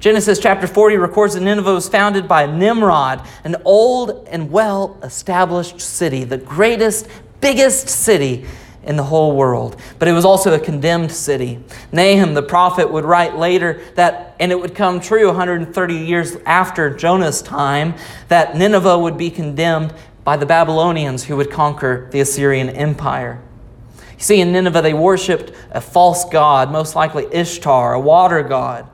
Genesis 0.00 0.38
chapter 0.38 0.66
40 0.66 0.98
records 0.98 1.32
that 1.32 1.40
Nineveh 1.40 1.72
was 1.72 1.88
founded 1.88 2.28
by 2.28 2.44
Nimrod, 2.44 3.26
an 3.44 3.56
old 3.64 4.28
and 4.28 4.50
well 4.50 4.98
established 5.02 5.80
city, 5.80 6.24
the 6.24 6.36
greatest, 6.36 7.08
biggest 7.40 7.88
city 7.88 8.44
in 8.88 8.96
the 8.96 9.04
whole 9.04 9.36
world. 9.36 9.76
But 9.98 10.08
it 10.08 10.12
was 10.12 10.24
also 10.24 10.54
a 10.54 10.58
condemned 10.58 11.12
city. 11.12 11.62
Nahum, 11.92 12.34
the 12.34 12.42
prophet, 12.42 12.90
would 12.90 13.04
write 13.04 13.36
later 13.36 13.82
that, 13.94 14.34
and 14.40 14.50
it 14.50 14.58
would 14.58 14.74
come 14.74 14.98
true 14.98 15.26
130 15.26 15.94
years 15.94 16.36
after 16.46 16.90
Jonah's 16.96 17.42
time, 17.42 17.94
that 18.28 18.56
Nineveh 18.56 18.98
would 18.98 19.18
be 19.18 19.30
condemned 19.30 19.92
by 20.24 20.38
the 20.38 20.46
Babylonians 20.46 21.24
who 21.24 21.36
would 21.36 21.50
conquer 21.50 22.08
the 22.10 22.20
Assyrian 22.20 22.70
Empire. 22.70 23.40
You 23.98 24.24
see, 24.24 24.40
in 24.40 24.52
Nineveh, 24.52 24.82
they 24.82 24.94
worshiped 24.94 25.52
a 25.70 25.82
false 25.82 26.24
god, 26.24 26.72
most 26.72 26.96
likely 26.96 27.26
Ishtar, 27.30 27.92
a 27.92 28.00
water 28.00 28.42
god. 28.42 28.88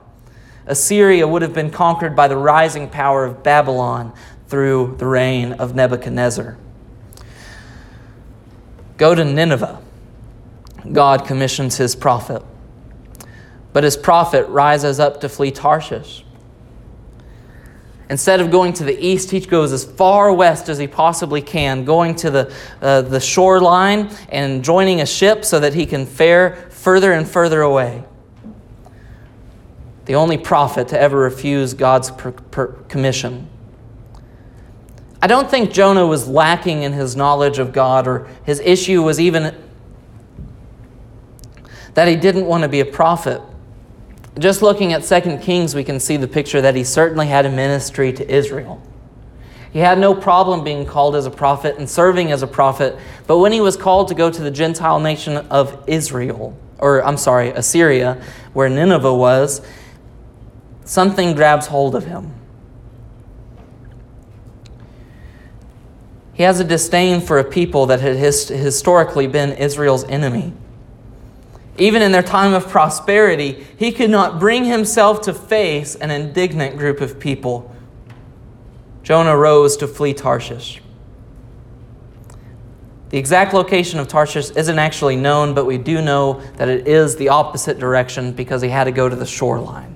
Assyria 0.67 1.25
would 1.25 1.41
have 1.41 1.53
been 1.53 1.71
conquered 1.71 2.15
by 2.15 2.27
the 2.27 2.37
rising 2.37 2.89
power 2.89 3.23
of 3.23 3.43
Babylon 3.43 4.13
through 4.49 4.95
the 4.97 5.05
reign 5.05 5.53
of 5.53 5.73
Nebuchadnezzar. 5.73 6.57
Go 8.97 9.15
to 9.15 9.23
Nineveh. 9.23 9.81
God 10.91 11.25
commissions 11.25 11.77
his 11.77 11.95
prophet. 11.95 12.43
But 13.73 13.83
his 13.83 13.97
prophet 13.97 14.47
rises 14.47 14.99
up 14.99 15.21
to 15.21 15.29
flee 15.29 15.51
Tarshish. 15.51 16.23
Instead 18.09 18.39
of 18.39 18.51
going 18.51 18.71
to 18.73 18.83
the 18.83 18.97
east, 19.03 19.31
he 19.31 19.39
goes 19.39 19.73
as 19.73 19.83
far 19.83 20.31
west 20.31 20.69
as 20.69 20.77
he 20.77 20.87
possibly 20.87 21.41
can, 21.41 21.85
going 21.85 22.15
to 22.15 22.29
the, 22.29 22.53
uh, 22.81 23.01
the 23.01 23.19
shoreline 23.19 24.11
and 24.29 24.63
joining 24.63 25.01
a 25.01 25.05
ship 25.05 25.43
so 25.43 25.59
that 25.59 25.73
he 25.73 25.87
can 25.87 26.05
fare 26.05 26.67
further 26.69 27.13
and 27.13 27.27
further 27.27 27.61
away. 27.61 28.03
The 30.05 30.15
only 30.15 30.37
prophet 30.37 30.89
to 30.89 30.99
ever 30.99 31.17
refuse 31.17 31.73
God's 31.73 32.11
per- 32.11 32.31
per- 32.31 32.67
commission. 32.87 33.49
I 35.19 35.25
don't 35.25 35.49
think 35.49 35.71
Jonah 35.71 36.05
was 36.05 36.27
lacking 36.27 36.83
in 36.83 36.93
his 36.93 37.15
knowledge 37.15 37.57
of 37.57 37.73
God, 37.73 38.07
or 38.07 38.27
his 38.45 38.59
issue 38.59 39.01
was 39.01 39.19
even 39.19 39.55
that 41.95 42.07
he 42.07 42.15
didn't 42.15 42.45
want 42.45 42.61
to 42.61 42.69
be 42.69 42.79
a 42.79 42.85
prophet. 42.85 43.41
Just 44.37 44.61
looking 44.61 44.93
at 44.93 45.03
2 45.03 45.37
Kings, 45.39 45.73
we 45.73 45.83
can 45.83 45.99
see 45.99 46.17
the 46.17 46.27
picture 46.27 46.61
that 46.61 46.75
he 46.75 46.83
certainly 46.83 47.27
had 47.27 47.45
a 47.45 47.49
ministry 47.49 48.13
to 48.13 48.29
Israel. 48.29 48.81
He 49.71 49.79
had 49.79 49.97
no 49.97 50.13
problem 50.13 50.63
being 50.63 50.85
called 50.85 51.15
as 51.15 51.25
a 51.25 51.31
prophet 51.31 51.77
and 51.77 51.89
serving 51.89 52.31
as 52.31 52.43
a 52.43 52.47
prophet, 52.47 52.97
but 53.27 53.39
when 53.39 53.51
he 53.51 53.59
was 53.59 53.75
called 53.75 54.09
to 54.09 54.13
go 54.13 54.29
to 54.29 54.41
the 54.41 54.51
Gentile 54.51 54.99
nation 54.99 55.37
of 55.37 55.83
Israel, 55.87 56.57
or 56.79 57.03
I'm 57.03 57.17
sorry, 57.17 57.49
Assyria, 57.49 58.21
where 58.53 58.69
Nineveh 58.69 59.13
was, 59.13 59.61
something 60.83 61.33
grabs 61.33 61.67
hold 61.67 61.95
of 61.95 62.05
him. 62.05 62.33
He 66.33 66.43
has 66.43 66.59
a 66.59 66.65
disdain 66.65 67.21
for 67.21 67.39
a 67.39 67.43
people 67.43 67.85
that 67.85 68.01
had 68.01 68.17
historically 68.17 69.27
been 69.27 69.53
Israel's 69.53 70.03
enemy. 70.05 70.53
Even 71.77 72.01
in 72.01 72.11
their 72.11 72.23
time 72.23 72.53
of 72.53 72.67
prosperity, 72.69 73.65
he 73.77 73.91
could 73.91 74.09
not 74.09 74.39
bring 74.39 74.63
himself 74.63 75.21
to 75.21 75.33
face 75.33 75.95
an 75.95 76.09
indignant 76.09 76.77
group 76.77 77.01
of 77.01 77.19
people. 77.19 77.75
Jonah 79.03 79.37
rose 79.37 79.75
to 79.77 79.87
flee 79.87 80.13
Tarshish. 80.13 80.81
The 83.09 83.17
exact 83.17 83.53
location 83.53 83.99
of 83.99 84.07
Tarshish 84.07 84.51
isn't 84.51 84.79
actually 84.79 85.15
known, 85.15 85.53
but 85.53 85.65
we 85.65 85.77
do 85.77 86.01
know 86.01 86.41
that 86.57 86.69
it 86.69 86.87
is 86.87 87.15
the 87.17 87.29
opposite 87.29 87.77
direction 87.77 88.31
because 88.31 88.61
he 88.61 88.69
had 88.69 88.85
to 88.85 88.91
go 88.91 89.07
to 89.07 89.15
the 89.15 89.25
shoreline. 89.25 89.95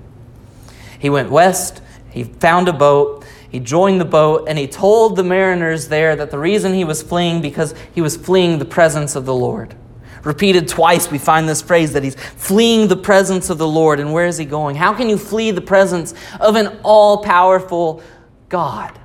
He 0.99 1.09
went 1.09 1.31
west, 1.31 1.81
he 2.11 2.23
found 2.23 2.67
a 2.67 2.73
boat, 2.73 3.25
he 3.49 3.59
joined 3.59 3.99
the 3.99 4.05
boat, 4.05 4.45
and 4.47 4.59
he 4.59 4.67
told 4.67 5.15
the 5.15 5.23
mariners 5.23 5.87
there 5.87 6.15
that 6.15 6.29
the 6.29 6.37
reason 6.37 6.73
he 6.73 6.83
was 6.83 7.01
fleeing 7.01 7.41
because 7.41 7.73
he 7.95 8.01
was 8.01 8.15
fleeing 8.15 8.59
the 8.59 8.65
presence 8.65 9.15
of 9.15 9.25
the 9.25 9.33
Lord. 9.33 9.75
Repeated 10.23 10.67
twice, 10.67 11.09
we 11.09 11.17
find 11.17 11.47
this 11.47 11.61
phrase 11.61 11.93
that 11.93 12.03
he's 12.03 12.15
fleeing 12.15 12.87
the 12.87 12.97
presence 12.97 13.49
of 13.49 13.57
the 13.57 13.67
Lord. 13.67 13.99
And 13.99 14.11
where 14.11 14.25
is 14.25 14.37
he 14.37 14.45
going? 14.45 14.75
How 14.75 14.93
can 14.93 15.09
you 15.09 15.17
flee 15.17 15.51
the 15.51 15.61
presence 15.61 16.13
of 16.39 16.55
an 16.55 16.79
all 16.83 17.23
powerful 17.23 18.03
God? 18.49 18.99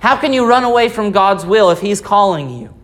How 0.00 0.16
can 0.16 0.32
you 0.32 0.46
run 0.46 0.64
away 0.64 0.88
from 0.88 1.10
God's 1.10 1.44
will 1.44 1.70
if 1.70 1.80
he's 1.80 2.00
calling 2.00 2.48
you? 2.48 2.74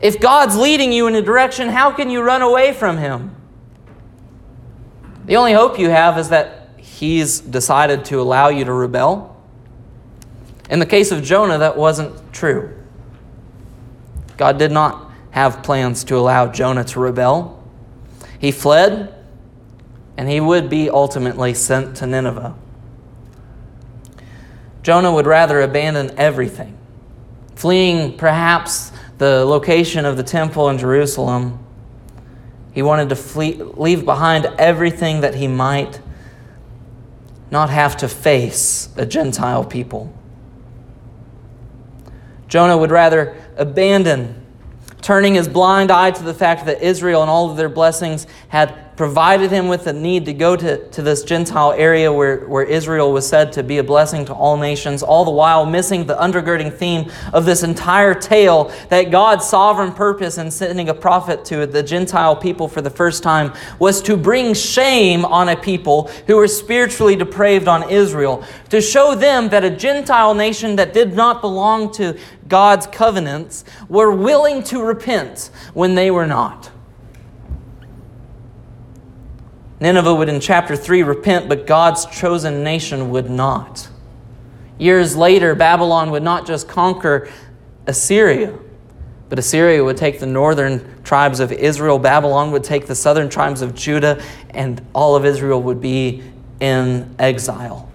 If 0.00 0.20
God's 0.20 0.56
leading 0.56 0.92
you 0.92 1.06
in 1.06 1.14
a 1.14 1.22
direction, 1.22 1.68
how 1.68 1.92
can 1.92 2.10
you 2.10 2.22
run 2.22 2.42
away 2.42 2.72
from 2.72 2.98
him? 2.98 3.34
The 5.26 5.36
only 5.36 5.52
hope 5.52 5.78
you 5.78 5.90
have 5.90 6.18
is 6.18 6.28
that 6.30 6.70
he's 6.76 7.40
decided 7.40 8.04
to 8.06 8.20
allow 8.20 8.48
you 8.48 8.64
to 8.64 8.72
rebel. 8.72 9.40
In 10.70 10.78
the 10.78 10.86
case 10.86 11.12
of 11.12 11.22
Jonah, 11.22 11.58
that 11.58 11.76
wasn't 11.76 12.32
true. 12.32 12.76
God 14.36 14.58
did 14.58 14.72
not 14.72 15.11
have 15.32 15.62
plans 15.62 16.04
to 16.04 16.16
allow 16.16 16.46
Jonah 16.46 16.84
to 16.84 17.00
rebel. 17.00 17.62
He 18.38 18.52
fled, 18.52 19.14
and 20.16 20.28
he 20.28 20.40
would 20.40 20.70
be 20.70 20.88
ultimately 20.88 21.54
sent 21.54 21.96
to 21.96 22.06
Nineveh. 22.06 22.54
Jonah 24.82 25.12
would 25.12 25.26
rather 25.26 25.60
abandon 25.60 26.12
everything, 26.18 26.76
fleeing 27.54 28.16
perhaps 28.16 28.92
the 29.18 29.44
location 29.44 30.04
of 30.04 30.16
the 30.16 30.22
temple 30.22 30.68
in 30.68 30.78
Jerusalem. 30.78 31.64
He 32.72 32.82
wanted 32.82 33.08
to 33.10 33.16
flee, 33.16 33.54
leave 33.54 34.04
behind 34.04 34.46
everything 34.58 35.20
that 35.20 35.34
he 35.34 35.46
might 35.46 36.00
not 37.50 37.70
have 37.70 37.96
to 37.98 38.08
face 38.08 38.88
a 38.96 39.06
Gentile 39.06 39.64
people. 39.64 40.12
Jonah 42.48 42.76
would 42.76 42.90
rather 42.90 43.36
abandon 43.56 44.41
turning 45.02 45.34
his 45.34 45.48
blind 45.48 45.90
eye 45.90 46.10
to 46.10 46.22
the 46.22 46.32
fact 46.32 46.64
that 46.66 46.80
Israel 46.80 47.20
and 47.20 47.30
all 47.30 47.50
of 47.50 47.56
their 47.56 47.68
blessings 47.68 48.26
had 48.48 48.91
provided 49.02 49.50
him 49.50 49.66
with 49.66 49.82
the 49.82 49.92
need 49.92 50.24
to 50.24 50.32
go 50.32 50.54
to, 50.54 50.88
to 50.90 51.02
this 51.02 51.24
Gentile 51.24 51.72
area 51.72 52.12
where, 52.12 52.46
where 52.46 52.62
Israel 52.62 53.12
was 53.12 53.28
said 53.28 53.52
to 53.54 53.64
be 53.64 53.78
a 53.78 53.82
blessing 53.82 54.24
to 54.26 54.32
all 54.32 54.56
nations, 54.56 55.02
all 55.02 55.24
the 55.24 55.30
while 55.32 55.66
missing 55.66 56.06
the 56.06 56.14
undergirding 56.14 56.72
theme 56.72 57.10
of 57.32 57.44
this 57.44 57.64
entire 57.64 58.14
tale 58.14 58.72
that 58.90 59.10
God's 59.10 59.44
sovereign 59.44 59.90
purpose 59.90 60.38
in 60.38 60.52
sending 60.52 60.88
a 60.88 60.94
prophet 60.94 61.44
to 61.46 61.66
the 61.66 61.82
Gentile 61.82 62.36
people 62.36 62.68
for 62.68 62.80
the 62.80 62.90
first 62.90 63.24
time 63.24 63.52
was 63.80 64.00
to 64.02 64.16
bring 64.16 64.54
shame 64.54 65.24
on 65.24 65.48
a 65.48 65.56
people 65.56 66.08
who 66.28 66.36
were 66.36 66.46
spiritually 66.46 67.16
depraved 67.16 67.66
on 67.66 67.90
Israel, 67.90 68.44
to 68.70 68.80
show 68.80 69.16
them 69.16 69.48
that 69.48 69.64
a 69.64 69.70
Gentile 69.70 70.32
nation 70.32 70.76
that 70.76 70.94
did 70.94 71.12
not 71.12 71.40
belong 71.40 71.92
to 71.94 72.16
God's 72.46 72.86
covenants 72.86 73.64
were 73.88 74.12
willing 74.12 74.62
to 74.62 74.80
repent 74.80 75.50
when 75.74 75.96
they 75.96 76.12
were 76.12 76.28
not. 76.28 76.70
Nineveh 79.82 80.14
would, 80.14 80.28
in 80.28 80.38
chapter 80.38 80.76
3, 80.76 81.02
repent, 81.02 81.48
but 81.48 81.66
God's 81.66 82.06
chosen 82.06 82.62
nation 82.62 83.10
would 83.10 83.28
not. 83.28 83.88
Years 84.78 85.16
later, 85.16 85.56
Babylon 85.56 86.12
would 86.12 86.22
not 86.22 86.46
just 86.46 86.68
conquer 86.68 87.28
Assyria, 87.88 88.56
but 89.28 89.40
Assyria 89.40 89.82
would 89.82 89.96
take 89.96 90.20
the 90.20 90.26
northern 90.26 91.02
tribes 91.02 91.40
of 91.40 91.50
Israel, 91.50 91.98
Babylon 91.98 92.52
would 92.52 92.62
take 92.62 92.86
the 92.86 92.94
southern 92.94 93.28
tribes 93.28 93.60
of 93.60 93.74
Judah, 93.74 94.22
and 94.50 94.80
all 94.94 95.16
of 95.16 95.24
Israel 95.24 95.60
would 95.60 95.80
be 95.80 96.22
in 96.60 97.12
exile. 97.18 97.90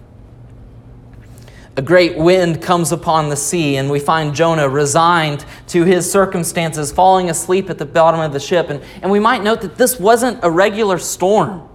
A 1.77 1.81
great 1.81 2.17
wind 2.17 2.61
comes 2.61 2.91
upon 2.91 3.29
the 3.29 3.37
sea, 3.37 3.77
and 3.77 3.89
we 3.89 4.01
find 4.01 4.35
Jonah 4.35 4.67
resigned 4.67 5.45
to 5.67 5.85
his 5.85 6.11
circumstances, 6.11 6.91
falling 6.91 7.29
asleep 7.29 7.69
at 7.69 7.77
the 7.77 7.85
bottom 7.85 8.19
of 8.19 8.33
the 8.33 8.41
ship. 8.41 8.69
And, 8.69 8.83
and 9.01 9.09
we 9.09 9.21
might 9.21 9.41
note 9.41 9.61
that 9.61 9.77
this 9.77 9.97
wasn't 9.97 10.39
a 10.43 10.51
regular 10.51 10.97
storm. 10.97 11.69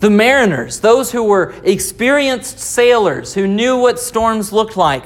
The 0.00 0.10
mariners, 0.10 0.80
those 0.80 1.12
who 1.12 1.22
were 1.22 1.54
experienced 1.62 2.58
sailors, 2.58 3.34
who 3.34 3.46
knew 3.46 3.76
what 3.76 3.98
storms 3.98 4.50
looked 4.52 4.76
like, 4.76 5.04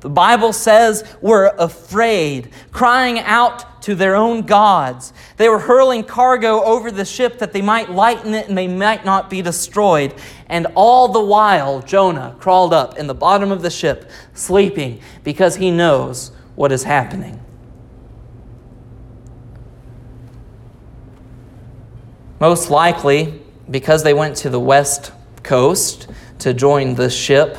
the 0.00 0.10
Bible 0.10 0.52
says 0.52 1.02
were 1.22 1.54
afraid, 1.58 2.50
crying 2.70 3.18
out 3.20 3.80
to 3.82 3.94
their 3.94 4.14
own 4.14 4.42
gods. 4.42 5.14
They 5.38 5.48
were 5.48 5.58
hurling 5.58 6.04
cargo 6.04 6.62
over 6.62 6.90
the 6.90 7.06
ship 7.06 7.38
that 7.38 7.54
they 7.54 7.62
might 7.62 7.90
lighten 7.90 8.34
it 8.34 8.48
and 8.48 8.56
they 8.56 8.68
might 8.68 9.06
not 9.06 9.30
be 9.30 9.40
destroyed. 9.40 10.14
And 10.46 10.66
all 10.74 11.08
the 11.08 11.24
while, 11.24 11.80
Jonah 11.80 12.36
crawled 12.38 12.74
up 12.74 12.98
in 12.98 13.06
the 13.06 13.14
bottom 13.14 13.50
of 13.50 13.62
the 13.62 13.70
ship, 13.70 14.10
sleeping, 14.34 15.00
because 15.22 15.56
he 15.56 15.70
knows 15.70 16.32
what 16.54 16.70
is 16.70 16.82
happening. 16.82 17.40
Most 22.40 22.68
likely, 22.68 23.40
because 23.70 24.02
they 24.02 24.14
went 24.14 24.36
to 24.38 24.50
the 24.50 24.60
west 24.60 25.12
coast 25.42 26.08
to 26.40 26.52
join 26.52 26.94
the 26.94 27.10
ship, 27.10 27.56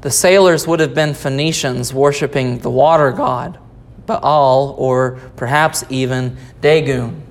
the 0.00 0.10
sailors 0.10 0.66
would 0.66 0.80
have 0.80 0.94
been 0.94 1.14
Phoenicians 1.14 1.94
worshiping 1.94 2.58
the 2.58 2.70
water 2.70 3.10
god, 3.10 3.58
Baal, 4.06 4.74
or 4.76 5.18
perhaps 5.36 5.82
even 5.88 6.36
Dagon, 6.60 7.22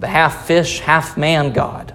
the 0.00 0.08
half 0.08 0.46
fish, 0.46 0.80
half 0.80 1.16
man 1.16 1.52
god. 1.52 1.94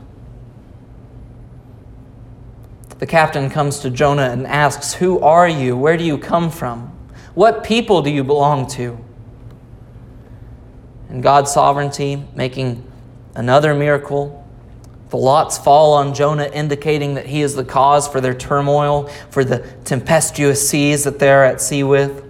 The 2.99 3.07
captain 3.07 3.49
comes 3.49 3.79
to 3.79 3.89
Jonah 3.89 4.29
and 4.29 4.45
asks, 4.45 4.93
Who 4.93 5.19
are 5.19 5.49
you? 5.49 5.75
Where 5.75 5.97
do 5.97 6.03
you 6.03 6.17
come 6.17 6.51
from? 6.51 6.95
What 7.33 7.63
people 7.63 8.01
do 8.01 8.09
you 8.09 8.23
belong 8.23 8.67
to? 8.71 8.97
And 11.09 11.23
God's 11.23 11.51
sovereignty, 11.51 12.23
making 12.35 12.89
Another 13.35 13.73
miracle. 13.73 14.37
The 15.09 15.17
lots 15.17 15.57
fall 15.57 15.93
on 15.93 16.13
Jonah, 16.13 16.49
indicating 16.53 17.15
that 17.15 17.25
he 17.25 17.41
is 17.41 17.55
the 17.55 17.65
cause 17.65 18.07
for 18.07 18.21
their 18.21 18.33
turmoil, 18.33 19.07
for 19.29 19.43
the 19.43 19.59
tempestuous 19.83 20.69
seas 20.69 21.03
that 21.03 21.19
they're 21.19 21.43
at 21.43 21.61
sea 21.61 21.83
with. 21.83 22.23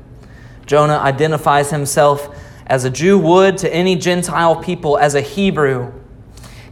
Jonah 0.65 0.97
identifies 0.97 1.69
himself 1.69 2.35
as 2.65 2.85
a 2.85 2.89
Jew 2.89 3.19
would 3.19 3.57
to 3.59 3.73
any 3.73 3.95
Gentile 3.95 4.55
people 4.55 4.97
as 4.97 5.13
a 5.13 5.21
Hebrew. 5.21 5.91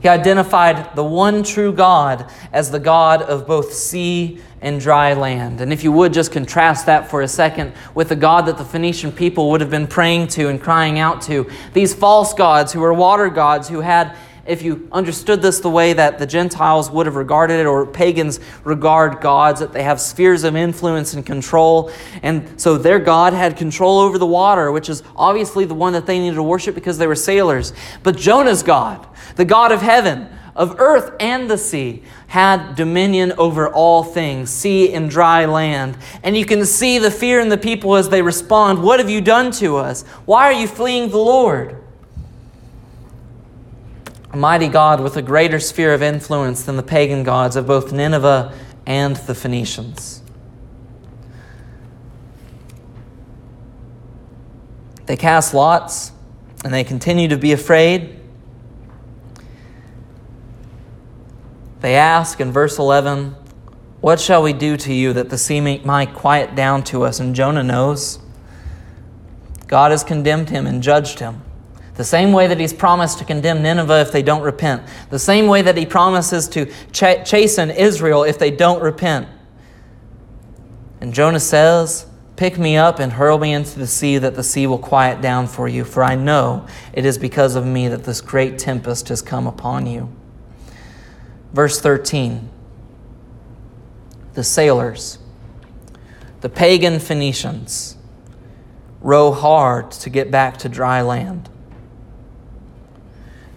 He 0.01 0.07
identified 0.07 0.95
the 0.95 1.03
one 1.03 1.43
true 1.43 1.73
God 1.73 2.31
as 2.53 2.71
the 2.71 2.79
God 2.79 3.21
of 3.21 3.45
both 3.45 3.73
sea 3.73 4.41
and 4.61 4.79
dry 4.79 5.13
land. 5.13 5.61
And 5.61 5.71
if 5.71 5.83
you 5.83 5.91
would 5.91 6.13
just 6.13 6.31
contrast 6.31 6.85
that 6.85 7.09
for 7.09 7.21
a 7.21 7.27
second 7.27 7.73
with 7.95 8.09
the 8.09 8.15
God 8.15 8.45
that 8.47 8.57
the 8.57 8.65
Phoenician 8.65 9.11
people 9.11 9.49
would 9.51 9.61
have 9.61 9.69
been 9.69 9.87
praying 9.87 10.27
to 10.29 10.49
and 10.49 10.61
crying 10.61 10.99
out 10.99 11.21
to, 11.23 11.49
these 11.73 11.93
false 11.93 12.33
gods 12.33 12.73
who 12.73 12.81
were 12.81 12.93
water 12.93 13.29
gods 13.29 13.69
who 13.69 13.81
had 13.81 14.15
if 14.49 14.63
you 14.63 14.89
understood 14.91 15.43
this 15.43 15.59
the 15.59 15.69
way 15.69 15.93
that 15.93 16.17
the 16.17 16.25
Gentiles 16.25 16.89
would 16.89 17.05
have 17.05 17.15
regarded 17.15 17.59
it, 17.59 17.67
or 17.67 17.85
pagans 17.85 18.39
regard 18.63 19.21
gods, 19.21 19.59
that 19.59 19.73
they 19.73 19.83
have 19.83 20.01
spheres 20.01 20.43
of 20.43 20.55
influence 20.55 21.13
and 21.13 21.23
control. 21.23 21.91
And 22.23 22.59
so 22.59 22.75
their 22.75 22.97
God 22.97 23.33
had 23.33 23.57
control 23.57 23.99
over 23.99 24.17
the 24.17 24.25
water, 24.25 24.71
which 24.71 24.89
is 24.89 25.03
obviously 25.15 25.65
the 25.65 25.75
one 25.75 25.93
that 25.93 26.07
they 26.07 26.17
needed 26.17 26.35
to 26.35 26.43
worship 26.43 26.73
because 26.73 26.97
they 26.97 27.05
were 27.05 27.15
sailors. 27.15 27.73
But 28.01 28.17
Jonah's 28.17 28.63
God, 28.63 29.05
the 29.35 29.45
God 29.45 29.71
of 29.71 29.83
heaven, 29.83 30.27
of 30.59 30.75
earth 30.77 31.15
and 31.21 31.49
the 31.49 31.57
sea, 31.57 32.03
had 32.27 32.75
dominion 32.75 33.31
over 33.37 33.69
all 33.69 34.03
things, 34.03 34.49
sea 34.49 34.93
and 34.93 35.09
dry 35.09 35.45
land. 35.45 35.97
And 36.21 36.35
you 36.35 36.45
can 36.45 36.65
see 36.65 36.99
the 36.99 37.09
fear 37.09 37.39
in 37.39 37.47
the 37.47 37.57
people 37.57 37.95
as 37.95 38.09
they 38.09 38.21
respond 38.21 38.83
What 38.83 38.99
have 38.99 39.09
you 39.09 39.21
done 39.21 39.51
to 39.53 39.77
us? 39.77 40.03
Why 40.25 40.43
are 40.43 40.53
you 40.53 40.67
fleeing 40.67 41.09
the 41.09 41.17
Lord? 41.17 41.81
A 44.31 44.37
mighty 44.37 44.67
God 44.67 44.99
with 44.99 45.15
a 45.15 45.21
greater 45.21 45.61
sphere 45.61 45.93
of 45.93 46.03
influence 46.03 46.63
than 46.63 46.75
the 46.75 46.83
pagan 46.83 47.23
gods 47.23 47.55
of 47.55 47.65
both 47.65 47.93
Nineveh 47.93 48.53
and 48.85 49.15
the 49.15 49.33
Phoenicians. 49.33 50.21
They 55.05 55.15
cast 55.15 55.53
lots 55.53 56.11
and 56.65 56.73
they 56.73 56.83
continue 56.83 57.29
to 57.29 57.37
be 57.37 57.53
afraid. 57.53 58.18
They 61.81 61.95
ask 61.95 62.39
in 62.41 62.51
verse 62.51 62.77
11, 62.77 63.35
What 64.01 64.19
shall 64.19 64.43
we 64.43 64.53
do 64.53 64.75
to 64.77 64.93
you 64.93 65.13
that 65.13 65.29
the 65.29 65.37
sea 65.37 65.61
might 65.61 66.13
quiet 66.13 66.55
down 66.55 66.83
to 66.85 67.03
us? 67.03 67.19
And 67.19 67.35
Jonah 67.35 67.63
knows. 67.63 68.19
God 69.67 69.91
has 69.91 70.03
condemned 70.03 70.49
him 70.49 70.65
and 70.65 70.81
judged 70.81 71.19
him. 71.19 71.43
The 71.95 72.03
same 72.03 72.31
way 72.31 72.47
that 72.47 72.59
he's 72.59 72.73
promised 72.73 73.19
to 73.19 73.25
condemn 73.25 73.61
Nineveh 73.61 74.01
if 74.01 74.11
they 74.11 74.23
don't 74.23 74.41
repent. 74.41 74.83
The 75.09 75.19
same 75.19 75.47
way 75.47 75.61
that 75.61 75.77
he 75.77 75.85
promises 75.85 76.47
to 76.49 76.65
ch- 76.91 77.29
chasten 77.29 77.69
Israel 77.69 78.23
if 78.23 78.39
they 78.39 78.51
don't 78.51 78.81
repent. 78.81 79.27
And 81.01 81.13
Jonah 81.13 81.39
says, 81.39 82.07
Pick 82.35 82.57
me 82.57 82.77
up 82.77 82.99
and 82.99 83.11
hurl 83.11 83.37
me 83.37 83.53
into 83.53 83.77
the 83.77 83.85
sea, 83.85 84.17
that 84.17 84.35
the 84.35 84.43
sea 84.43 84.65
will 84.65 84.79
quiet 84.79 85.21
down 85.21 85.45
for 85.45 85.67
you, 85.67 85.83
for 85.83 86.01
I 86.01 86.15
know 86.15 86.65
it 86.93 87.03
is 87.03 87.17
because 87.17 87.57
of 87.57 87.65
me 87.65 87.89
that 87.89 88.05
this 88.05 88.21
great 88.21 88.57
tempest 88.57 89.09
has 89.09 89.21
come 89.21 89.45
upon 89.45 89.85
you. 89.85 90.09
Verse 91.53 91.81
13 91.81 92.49
The 94.33 94.43
sailors, 94.43 95.19
the 96.41 96.49
pagan 96.49 96.99
Phoenicians, 96.99 97.97
row 99.01 99.31
hard 99.31 99.91
to 99.91 100.09
get 100.09 100.29
back 100.29 100.57
to 100.57 100.69
dry 100.69 101.01
land. 101.01 101.49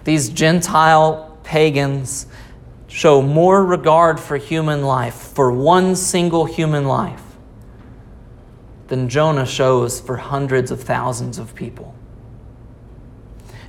These 0.05 0.31
Gentile 0.31 1.38
pagans 1.44 2.26
show 2.88 3.22
more 3.22 3.64
regard 3.64 4.18
for 4.18 4.37
human 4.37 4.83
life, 4.83 5.14
for 5.14 5.52
one 5.52 5.94
single 5.96 6.44
human 6.44 6.87
life, 6.87 7.22
than 8.88 9.09
Jonah 9.09 9.46
shows 9.46 10.00
for 10.00 10.16
hundreds 10.16 10.70
of 10.70 10.83
thousands 10.83 11.38
of 11.38 11.55
people 11.55 11.94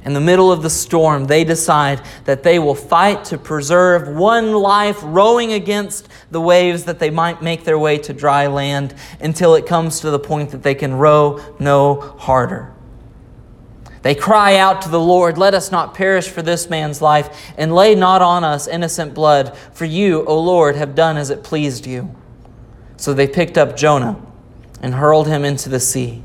in 0.05 0.13
the 0.13 0.19
middle 0.19 0.51
of 0.51 0.61
the 0.61 0.69
storm, 0.69 1.25
they 1.25 1.43
decide 1.43 2.01
that 2.25 2.43
they 2.43 2.59
will 2.59 2.75
fight 2.75 3.23
to 3.25 3.37
preserve 3.37 4.07
one 4.07 4.53
life, 4.53 4.99
rowing 5.01 5.53
against 5.53 6.09
the 6.29 6.41
waves 6.41 6.83
that 6.83 6.99
they 6.99 7.09
might 7.09 7.41
make 7.41 7.63
their 7.63 7.79
way 7.79 7.97
to 7.99 8.13
dry 8.13 8.47
land 8.47 8.93
until 9.21 9.55
it 9.55 9.65
comes 9.65 10.01
to 10.01 10.11
the 10.11 10.19
point 10.19 10.51
that 10.51 10.63
they 10.63 10.75
can 10.75 10.93
row 10.93 11.39
no 11.59 11.95
harder. 11.95 12.73
They 14.01 14.13
cry 14.13 14.57
out 14.57 14.81
to 14.81 14.89
the 14.89 14.99
Lord, 14.99 15.37
Let 15.37 15.53
us 15.53 15.71
not 15.71 15.93
perish 15.93 16.27
for 16.27 16.41
this 16.41 16.69
man's 16.69 17.01
life, 17.01 17.53
and 17.57 17.73
lay 17.73 17.95
not 17.95 18.21
on 18.21 18.43
us 18.43 18.67
innocent 18.67 19.13
blood, 19.13 19.57
for 19.71 19.85
you, 19.85 20.25
O 20.25 20.37
Lord, 20.37 20.75
have 20.75 20.93
done 20.93 21.15
as 21.15 21.29
it 21.29 21.43
pleased 21.43 21.87
you. 21.87 22.13
So 22.97 23.13
they 23.13 23.27
picked 23.27 23.57
up 23.57 23.77
Jonah 23.77 24.21
and 24.81 24.95
hurled 24.95 25.27
him 25.27 25.45
into 25.45 25.69
the 25.69 25.79
sea. 25.79 26.21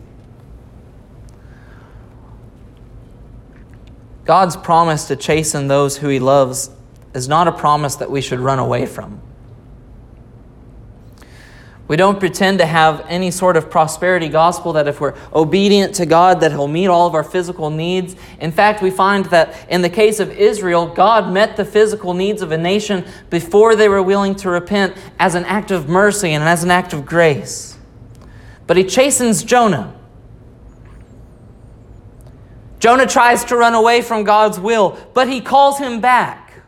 God's 4.29 4.59
promise 4.59 5.07
to 5.07 5.17
chasten 5.17 5.69
those 5.69 5.97
who 5.97 6.09
he 6.09 6.19
loves 6.19 6.69
is 7.15 7.29
not 7.29 7.49
a 7.49 7.53
promise 7.53 7.97
that 7.97 8.11
we 8.11 8.21
should 8.21 8.41
run 8.41 8.59
away 8.59 8.85
from. 8.85 9.23
We 11.89 11.97
don't 11.97 12.21
pretend 12.21 12.59
to 12.59 12.67
have 12.67 13.07
any 13.09 13.31
sort 13.31 13.57
of 13.57 13.71
prosperity 13.71 14.29
gospel 14.29 14.75
that 14.75 14.87
if 14.87 15.01
we're 15.01 15.15
obedient 15.33 15.95
to 15.95 16.05
God 16.05 16.41
that 16.41 16.51
he'll 16.51 16.69
meet 16.69 16.89
all 16.89 17.07
of 17.07 17.15
our 17.15 17.25
physical 17.25 17.71
needs. 17.71 18.17
In 18.39 18.53
fact, 18.53 18.83
we 18.83 18.91
find 18.91 19.25
that 19.27 19.67
in 19.71 19.81
the 19.81 19.89
case 19.89 20.21
of 20.21 20.31
Israel, 20.33 20.87
God 20.87 21.33
met 21.33 21.57
the 21.57 21.65
physical 21.65 22.13
needs 22.13 22.43
of 22.43 22.53
a 22.53 22.59
nation 22.59 23.07
before 23.31 23.77
they 23.77 23.89
were 23.89 24.03
willing 24.03 24.35
to 24.37 24.51
repent 24.51 24.95
as 25.19 25.37
an 25.37 25.47
act 25.47 25.71
of 25.71 25.89
mercy 25.89 26.35
and 26.35 26.45
as 26.45 26.63
an 26.63 26.71
act 26.71 26.93
of 26.93 27.07
grace. 27.07 27.79
But 28.67 28.77
he 28.77 28.85
chastens 28.85 29.43
Jonah. 29.43 29.98
Jonah 32.79 33.07
tries 33.07 33.45
to 33.47 33.57
run 33.57 33.75
away 33.75 34.03
from 34.03 34.25
God's 34.25 34.61
will, 34.61 34.99
but 35.15 35.29
he 35.29 35.41
calls 35.41 35.79
him 35.79 36.01
back. 36.01 36.63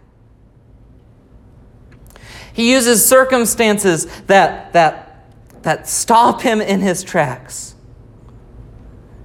He 2.52 2.72
uses 2.72 3.04
circumstances 3.04 4.06
that, 4.22 4.72
that, 4.72 5.24
that 5.62 5.88
stop 5.88 6.42
him 6.42 6.60
in 6.60 6.80
his 6.80 7.04
tracks. 7.04 7.74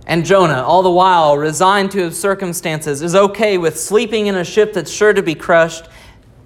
And 0.07 0.23
Jonah, 0.23 0.61
all 0.61 0.83
the 0.83 0.91
while 0.91 1.35
resigned 1.37 1.91
to 1.91 2.03
his 2.03 2.19
circumstances, 2.19 3.01
is 3.01 3.15
okay 3.15 3.57
with 3.57 3.79
sleeping 3.79 4.27
in 4.27 4.35
a 4.35 4.43
ship 4.43 4.73
that's 4.73 4.91
sure 4.91 5.13
to 5.13 5.23
be 5.23 5.33
crushed, 5.33 5.85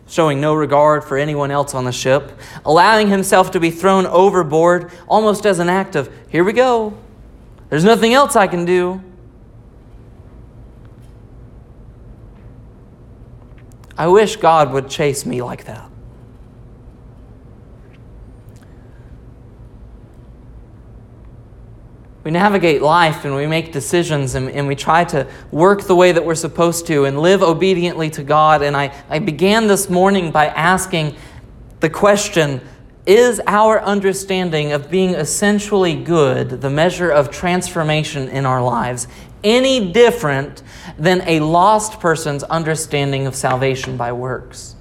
showing 0.07 0.39
no 0.39 0.55
regard 0.55 1.03
for 1.03 1.17
anyone 1.17 1.51
else 1.51 1.75
on 1.75 1.83
the 1.83 1.91
ship, 1.91 2.31
allowing 2.63 3.09
himself 3.09 3.51
to 3.51 3.59
be 3.59 3.69
thrown 3.69 4.05
overboard 4.07 4.91
almost 5.09 5.45
as 5.45 5.59
an 5.59 5.67
act 5.67 5.97
of, 5.97 6.09
here 6.29 6.45
we 6.45 6.53
go. 6.53 6.97
There's 7.69 7.83
nothing 7.83 8.13
else 8.13 8.37
I 8.37 8.47
can 8.47 8.63
do. 8.63 9.03
I 13.99 14.07
wish 14.07 14.37
God 14.37 14.71
would 14.71 14.89
chase 14.89 15.25
me 15.25 15.41
like 15.41 15.65
that. 15.65 15.91
We 22.23 22.31
navigate 22.31 22.81
life 22.81 23.25
and 23.25 23.35
we 23.35 23.45
make 23.45 23.73
decisions 23.73 24.35
and, 24.35 24.49
and 24.51 24.69
we 24.69 24.75
try 24.75 25.03
to 25.03 25.27
work 25.51 25.83
the 25.83 25.97
way 25.97 26.13
that 26.13 26.23
we're 26.23 26.35
supposed 26.35 26.87
to 26.87 27.03
and 27.03 27.19
live 27.19 27.43
obediently 27.43 28.09
to 28.11 28.23
God. 28.23 28.61
And 28.61 28.77
I, 28.77 28.93
I 29.09 29.19
began 29.19 29.67
this 29.67 29.89
morning 29.89 30.31
by 30.31 30.45
asking 30.47 31.17
the 31.81 31.89
question 31.89 32.61
Is 33.05 33.41
our 33.47 33.81
understanding 33.81 34.71
of 34.71 34.89
being 34.89 35.13
essentially 35.13 35.95
good 35.95 36.61
the 36.61 36.69
measure 36.69 37.09
of 37.09 37.31
transformation 37.31 38.29
in 38.29 38.45
our 38.45 38.63
lives? 38.63 39.09
Any 39.43 39.91
different 39.91 40.61
than 40.97 41.21
a 41.21 41.39
lost 41.39 41.99
person's 41.99 42.43
understanding 42.43 43.27
of 43.27 43.35
salvation 43.35 43.97
by 43.97 44.11
works. 44.11 44.75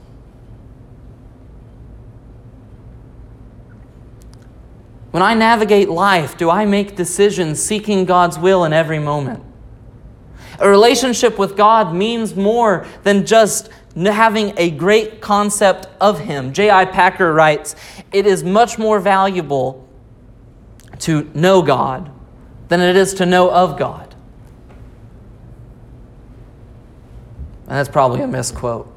When 5.11 5.23
I 5.23 5.35
navigate 5.35 5.89
life, 5.89 6.37
do 6.37 6.51
I 6.51 6.67
make 6.67 6.95
decisions 6.95 7.63
seeking 7.63 8.05
God's 8.05 8.39
will 8.39 8.65
in 8.65 8.73
every 8.73 8.99
moment? 8.99 9.43
A 10.59 10.69
relationship 10.69 11.39
with 11.39 11.57
God 11.57 11.95
means 11.95 12.35
more 12.35 12.87
than 13.05 13.25
just 13.25 13.71
having 13.97 14.53
a 14.59 14.71
great 14.71 15.21
concept 15.21 15.87
of 16.01 16.21
Him. 16.21 16.53
J.I. 16.53 16.85
Packer 16.87 17.33
writes, 17.33 17.75
It 18.13 18.27
is 18.27 18.45
much 18.45 18.79
more 18.79 19.01
valuable 19.01 19.89
to 21.01 21.31
know 21.35 21.63
God 21.63 22.11
than 22.69 22.81
it 22.81 22.97
is 22.97 23.15
to 23.15 23.27
know 23.27 23.51
of 23.51 23.79
God. 23.79 24.08
And 27.69 27.77
that's 27.77 27.89
probably 27.89 28.23
a 28.23 28.27
misquote. 28.27 28.91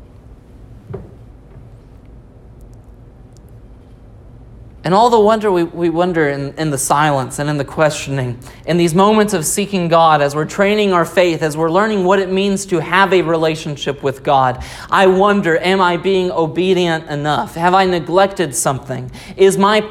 And 4.83 4.95
all 4.95 5.09
the 5.11 5.19
wonder 5.19 5.51
we, 5.51 5.63
we 5.63 5.89
wonder 5.89 6.29
in, 6.29 6.55
in 6.55 6.71
the 6.71 6.77
silence 6.77 7.37
and 7.37 7.49
in 7.49 7.57
the 7.57 7.65
questioning, 7.65 8.39
in 8.65 8.77
these 8.77 8.95
moments 8.95 9.33
of 9.33 9.45
seeking 9.45 9.89
God, 9.89 10.21
as 10.21 10.35
we're 10.35 10.45
training 10.45 10.91
our 10.91 11.05
faith, 11.05 11.43
as 11.43 11.55
we're 11.55 11.69
learning 11.69 12.03
what 12.03 12.17
it 12.17 12.31
means 12.31 12.65
to 12.67 12.79
have 12.79 13.13
a 13.13 13.21
relationship 13.21 14.01
with 14.01 14.23
God, 14.23 14.63
I 14.89 15.05
wonder, 15.05 15.57
am 15.57 15.81
I 15.81 15.97
being 15.97 16.31
obedient 16.31 17.09
enough? 17.09 17.55
Have 17.55 17.75
I 17.75 17.85
neglected 17.85 18.55
something? 18.55 19.11
Is 19.37 19.57
my, 19.57 19.87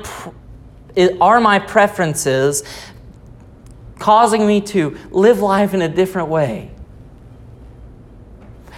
are 1.21 1.39
my 1.39 1.61
preferences 1.61 2.65
causing 4.01 4.47
me 4.47 4.61
to 4.63 4.99
live 5.11 5.41
life 5.41 5.73
in 5.73 5.83
a 5.83 5.89
different 5.89 6.29
way? 6.29 6.70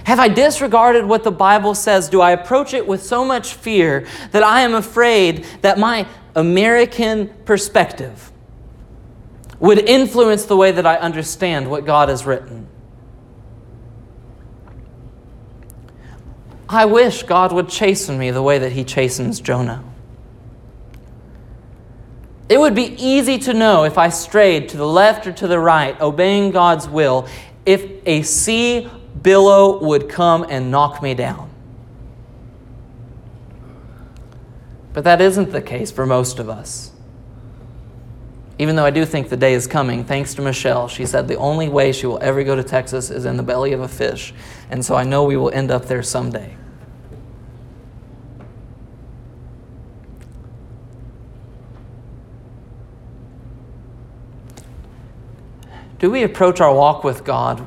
Have 0.04 0.18
I 0.18 0.28
disregarded 0.28 1.04
what 1.04 1.24
the 1.24 1.30
Bible 1.30 1.74
says? 1.74 2.08
Do 2.08 2.20
I 2.20 2.32
approach 2.32 2.74
it 2.74 2.86
with 2.86 3.02
so 3.02 3.24
much 3.24 3.54
fear 3.54 4.06
that 4.32 4.42
I 4.42 4.62
am 4.62 4.74
afraid 4.74 5.46
that 5.62 5.78
my 5.78 6.06
American 6.34 7.28
perspective 7.44 8.32
would 9.60 9.78
influence 9.78 10.44
the 10.46 10.56
way 10.56 10.72
that 10.72 10.86
I 10.86 10.96
understand 10.96 11.70
what 11.70 11.84
God 11.84 12.08
has 12.08 12.26
written? 12.26 12.66
I 16.68 16.86
wish 16.86 17.22
God 17.22 17.52
would 17.52 17.68
chasten 17.68 18.18
me 18.18 18.30
the 18.30 18.42
way 18.42 18.58
that 18.58 18.72
He 18.72 18.82
chastens 18.82 19.40
Jonah. 19.40 19.84
It 22.48 22.58
would 22.58 22.74
be 22.74 22.94
easy 23.02 23.38
to 23.40 23.54
know 23.54 23.84
if 23.84 23.98
I 23.98 24.08
strayed 24.08 24.70
to 24.70 24.76
the 24.76 24.86
left 24.86 25.26
or 25.26 25.32
to 25.32 25.46
the 25.46 25.58
right, 25.58 25.98
obeying 26.00 26.50
God's 26.50 26.88
will, 26.88 27.28
if 27.64 27.84
a 28.04 28.22
sea 28.22 28.90
billow 29.20 29.82
would 29.84 30.08
come 30.08 30.46
and 30.48 30.70
knock 30.70 31.02
me 31.02 31.14
down. 31.14 31.50
But 34.92 35.04
that 35.04 35.20
isn't 35.20 35.52
the 35.52 35.62
case 35.62 35.90
for 35.90 36.06
most 36.06 36.38
of 36.38 36.48
us. 36.48 36.92
Even 38.58 38.76
though 38.76 38.84
I 38.84 38.90
do 38.90 39.04
think 39.04 39.28
the 39.28 39.36
day 39.36 39.54
is 39.54 39.66
coming, 39.66 40.04
thanks 40.04 40.34
to 40.34 40.42
Michelle, 40.42 40.86
she 40.86 41.06
said 41.06 41.26
the 41.26 41.36
only 41.36 41.68
way 41.68 41.90
she 41.90 42.06
will 42.06 42.18
ever 42.20 42.44
go 42.44 42.54
to 42.54 42.62
Texas 42.62 43.10
is 43.10 43.24
in 43.24 43.36
the 43.36 43.42
belly 43.42 43.72
of 43.72 43.80
a 43.80 43.88
fish. 43.88 44.34
And 44.70 44.84
so 44.84 44.94
I 44.94 45.04
know 45.04 45.24
we 45.24 45.36
will 45.36 45.50
end 45.50 45.70
up 45.70 45.86
there 45.86 46.02
someday. 46.02 46.56
Do 55.98 56.10
we 56.10 56.24
approach 56.24 56.60
our 56.60 56.74
walk 56.74 57.04
with 57.04 57.24
God 57.24 57.66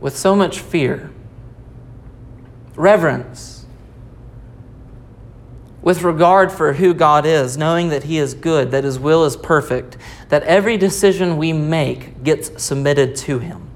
with 0.00 0.16
so 0.16 0.36
much 0.36 0.60
fear, 0.60 1.10
reverence, 2.74 3.66
with 5.82 6.02
regard 6.02 6.50
for 6.50 6.72
who 6.72 6.92
God 6.92 7.24
is, 7.24 7.56
knowing 7.56 7.90
that 7.90 8.04
He 8.04 8.18
is 8.18 8.34
good, 8.34 8.72
that 8.72 8.82
His 8.82 8.98
will 8.98 9.24
is 9.24 9.36
perfect, 9.36 9.96
that 10.30 10.42
every 10.42 10.76
decision 10.76 11.36
we 11.36 11.52
make 11.52 12.24
gets 12.24 12.62
submitted 12.62 13.14
to 13.16 13.38
Him? 13.38 13.70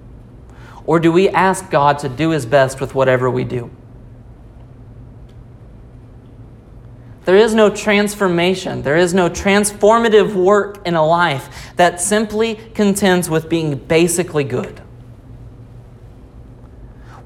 Or 0.84 0.98
do 0.98 1.12
we 1.12 1.28
ask 1.28 1.70
God 1.70 2.00
to 2.00 2.08
do 2.08 2.30
His 2.30 2.46
best 2.46 2.80
with 2.80 2.96
whatever 2.96 3.30
we 3.30 3.44
do? 3.44 3.70
There 7.26 7.36
is 7.36 7.54
no 7.54 7.70
transformation. 7.70 8.82
There 8.82 8.96
is 8.96 9.14
no 9.14 9.30
transformative 9.30 10.34
work 10.34 10.84
in 10.84 10.96
a 10.96 11.06
life 11.06 11.72
that 11.76 12.00
simply 12.00 12.56
contends 12.74 13.30
with 13.30 13.48
being 13.48 13.76
basically 13.76 14.42
good. 14.42 14.82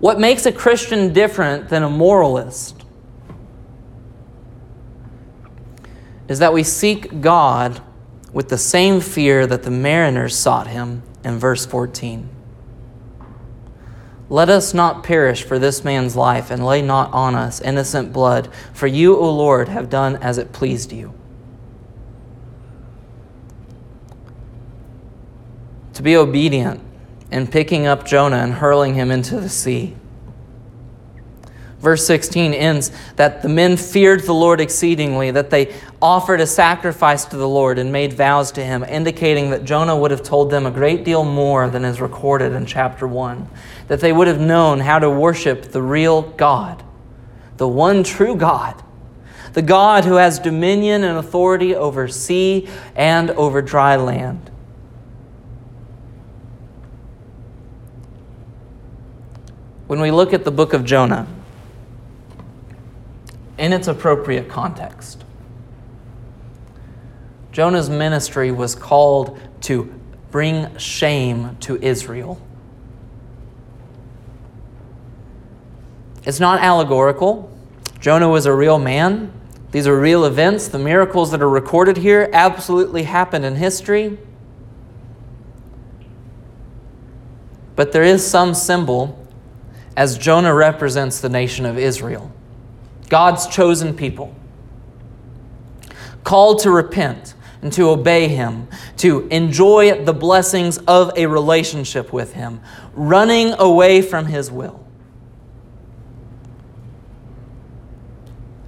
What 0.04 0.20
makes 0.20 0.44
a 0.44 0.52
Christian 0.52 1.14
different 1.14 1.70
than 1.70 1.82
a 1.82 1.88
moralist 1.88 2.84
is 6.28 6.40
that 6.40 6.52
we 6.52 6.62
seek 6.62 7.22
God 7.22 7.80
with 8.30 8.50
the 8.50 8.58
same 8.58 9.00
fear 9.00 9.46
that 9.46 9.62
the 9.62 9.70
mariners 9.70 10.36
sought 10.36 10.66
him 10.66 11.02
in 11.24 11.38
verse 11.38 11.64
14. 11.64 12.28
Let 14.28 14.50
us 14.50 14.74
not 14.74 15.04
perish 15.04 15.42
for 15.42 15.58
this 15.58 15.84
man's 15.84 16.14
life, 16.14 16.50
and 16.50 16.66
lay 16.66 16.82
not 16.82 17.10
on 17.14 17.34
us 17.34 17.62
innocent 17.62 18.12
blood, 18.12 18.50
for 18.74 18.86
you, 18.86 19.16
O 19.16 19.30
Lord, 19.30 19.70
have 19.70 19.88
done 19.88 20.16
as 20.16 20.36
it 20.36 20.52
pleased 20.52 20.92
you. 20.92 21.14
To 25.94 26.02
be 26.02 26.14
obedient 26.14 26.82
in 27.30 27.46
picking 27.46 27.86
up 27.86 28.06
Jonah 28.06 28.36
and 28.36 28.54
hurling 28.54 28.94
him 28.94 29.10
into 29.10 29.40
the 29.40 29.48
sea. 29.48 29.96
Verse 31.84 32.06
16 32.06 32.54
ends 32.54 32.90
that 33.16 33.42
the 33.42 33.48
men 33.50 33.76
feared 33.76 34.22
the 34.22 34.32
Lord 34.32 34.58
exceedingly, 34.58 35.30
that 35.32 35.50
they 35.50 35.74
offered 36.00 36.40
a 36.40 36.46
sacrifice 36.46 37.26
to 37.26 37.36
the 37.36 37.46
Lord 37.46 37.78
and 37.78 37.92
made 37.92 38.14
vows 38.14 38.50
to 38.52 38.64
him, 38.64 38.82
indicating 38.84 39.50
that 39.50 39.66
Jonah 39.66 39.94
would 39.94 40.10
have 40.10 40.22
told 40.22 40.50
them 40.50 40.64
a 40.64 40.70
great 40.70 41.04
deal 41.04 41.24
more 41.24 41.68
than 41.68 41.84
is 41.84 42.00
recorded 42.00 42.52
in 42.52 42.64
chapter 42.64 43.06
1. 43.06 43.50
That 43.88 44.00
they 44.00 44.14
would 44.14 44.28
have 44.28 44.40
known 44.40 44.80
how 44.80 44.98
to 44.98 45.10
worship 45.10 45.72
the 45.72 45.82
real 45.82 46.22
God, 46.22 46.82
the 47.58 47.68
one 47.68 48.02
true 48.02 48.34
God, 48.34 48.82
the 49.52 49.60
God 49.60 50.06
who 50.06 50.14
has 50.14 50.38
dominion 50.38 51.04
and 51.04 51.18
authority 51.18 51.74
over 51.74 52.08
sea 52.08 52.66
and 52.96 53.30
over 53.32 53.60
dry 53.60 53.96
land. 53.96 54.50
When 59.86 60.00
we 60.00 60.10
look 60.10 60.32
at 60.32 60.44
the 60.44 60.50
book 60.50 60.72
of 60.72 60.84
Jonah, 60.84 61.26
in 63.58 63.72
its 63.72 63.88
appropriate 63.88 64.48
context. 64.48 65.24
Jonah's 67.52 67.88
ministry 67.88 68.50
was 68.50 68.74
called 68.74 69.38
to 69.62 69.84
bring 70.30 70.76
shame 70.76 71.56
to 71.60 71.80
Israel. 71.80 72.40
It's 76.24 76.40
not 76.40 76.60
allegorical. 76.60 77.50
Jonah 78.00 78.28
was 78.28 78.46
a 78.46 78.52
real 78.52 78.78
man. 78.78 79.32
These 79.70 79.86
are 79.86 79.98
real 79.98 80.24
events. 80.24 80.68
The 80.68 80.78
miracles 80.78 81.30
that 81.30 81.42
are 81.42 81.48
recorded 81.48 81.98
here 81.98 82.28
absolutely 82.32 83.04
happened 83.04 83.44
in 83.44 83.56
history. 83.56 84.18
But 87.76 87.92
there 87.92 88.02
is 88.02 88.26
some 88.26 88.54
symbol 88.54 89.23
as 89.96 90.18
Jonah 90.18 90.54
represents 90.54 91.20
the 91.20 91.28
nation 91.28 91.66
of 91.66 91.78
Israel. 91.78 92.32
God's 93.08 93.46
chosen 93.46 93.94
people, 93.94 94.34
called 96.24 96.60
to 96.60 96.70
repent 96.70 97.34
and 97.62 97.72
to 97.72 97.88
obey 97.88 98.28
Him, 98.28 98.68
to 98.98 99.26
enjoy 99.28 100.04
the 100.04 100.12
blessings 100.12 100.78
of 100.78 101.12
a 101.16 101.26
relationship 101.26 102.12
with 102.12 102.32
Him, 102.32 102.60
running 102.92 103.52
away 103.54 104.02
from 104.02 104.26
His 104.26 104.50
will. 104.50 104.84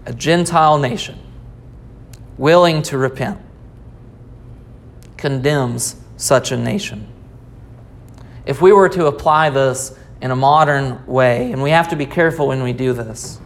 A 0.07 0.13
Gentile 0.13 0.79
nation 0.79 1.19
willing 2.39 2.83
to 2.83 2.97
repent 2.99 3.39
condemns 5.17 5.97
such 6.17 6.53
a 6.53 6.57
nation. 6.57 7.09
If 8.45 8.63
we 8.63 8.73
were 8.73 8.89
to 8.91 9.07
apply 9.07 9.51
this 9.51 9.99
in 10.27 10.33
a 10.33 10.37
modern 10.37 11.07
way, 11.07 11.53
and 11.53 11.63
we 11.63 11.71
have 11.71 11.87
to 11.87 11.95
be 11.95 12.05
careful 12.05 12.49
when 12.49 12.61
we 12.65 12.73
do 12.73 12.93
this, 12.93 13.39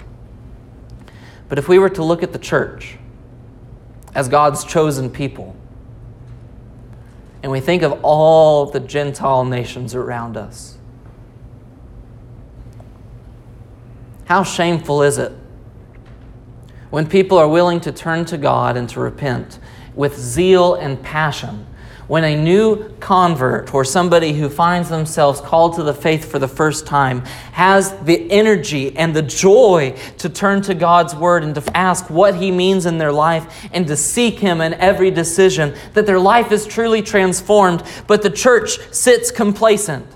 but 1.47 1.59
if 1.59 1.69
we 1.69 1.79
were 1.79 1.91
to 1.91 2.03
look 2.03 2.23
at 2.23 2.33
the 2.33 2.39
church 2.39 2.97
as 4.15 4.31
God's 4.31 4.65
chosen 4.65 5.11
people, 5.11 5.55
and 7.43 7.53
we 7.53 7.61
think 7.61 7.83
of 7.83 8.01
all 8.03 8.65
the 8.65 8.81
Gentile 8.81 9.45
nations 9.45 9.95
around 9.95 10.39
us, 10.39 10.79
how 14.25 14.43
shameful 14.43 15.03
is 15.03 15.19
it 15.19 15.33
when 16.89 17.07
people 17.07 17.37
are 17.37 17.49
willing 17.49 17.79
to 17.81 17.93
turn 17.93 18.25
to 18.25 18.39
God 18.39 18.79
and 18.79 18.89
to 18.89 19.01
repent 19.01 19.59
with 19.95 20.19
zeal 20.19 20.77
and 20.77 21.03
passion 21.03 21.67
when 22.11 22.25
a 22.25 22.35
new 22.35 22.89
convert 22.99 23.73
or 23.73 23.85
somebody 23.85 24.33
who 24.33 24.49
finds 24.49 24.89
themselves 24.89 25.41
called 25.41 25.77
to 25.77 25.85
the 25.85 25.95
faith 25.95 26.29
for 26.29 26.41
the 26.41 26.49
first 26.49 26.85
time 26.85 27.21
has 27.53 27.93
the 28.01 28.29
energy 28.33 28.97
and 28.97 29.15
the 29.15 29.23
joy 29.23 29.97
to 30.19 30.29
turn 30.29 30.61
to 30.61 30.75
God's 30.75 31.15
word 31.15 31.45
and 31.45 31.55
to 31.55 31.77
ask 31.77 32.11
what 32.11 32.35
he 32.35 32.51
means 32.51 32.85
in 32.85 32.99
their 32.99 33.13
life 33.13 33.69
and 33.73 33.87
to 33.87 33.97
seek 33.97 34.41
him 34.41 34.61
in 34.61 34.75
every 34.75 35.13
decision, 35.13 35.73
that 35.95 36.05
their 36.05 36.19
life 36.19 36.51
is 36.51 36.67
truly 36.67 37.01
transformed, 37.01 37.81
but 38.09 38.23
the 38.23 38.31
church 38.31 38.81
sits 38.93 39.31
complacent. 39.31 40.09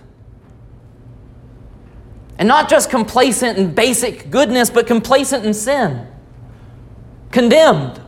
And 2.38 2.48
not 2.48 2.68
just 2.68 2.90
complacent 2.90 3.56
in 3.56 3.72
basic 3.72 4.32
goodness, 4.32 4.68
but 4.68 4.88
complacent 4.88 5.46
in 5.46 5.54
sin, 5.54 6.08
condemned, 7.30 8.02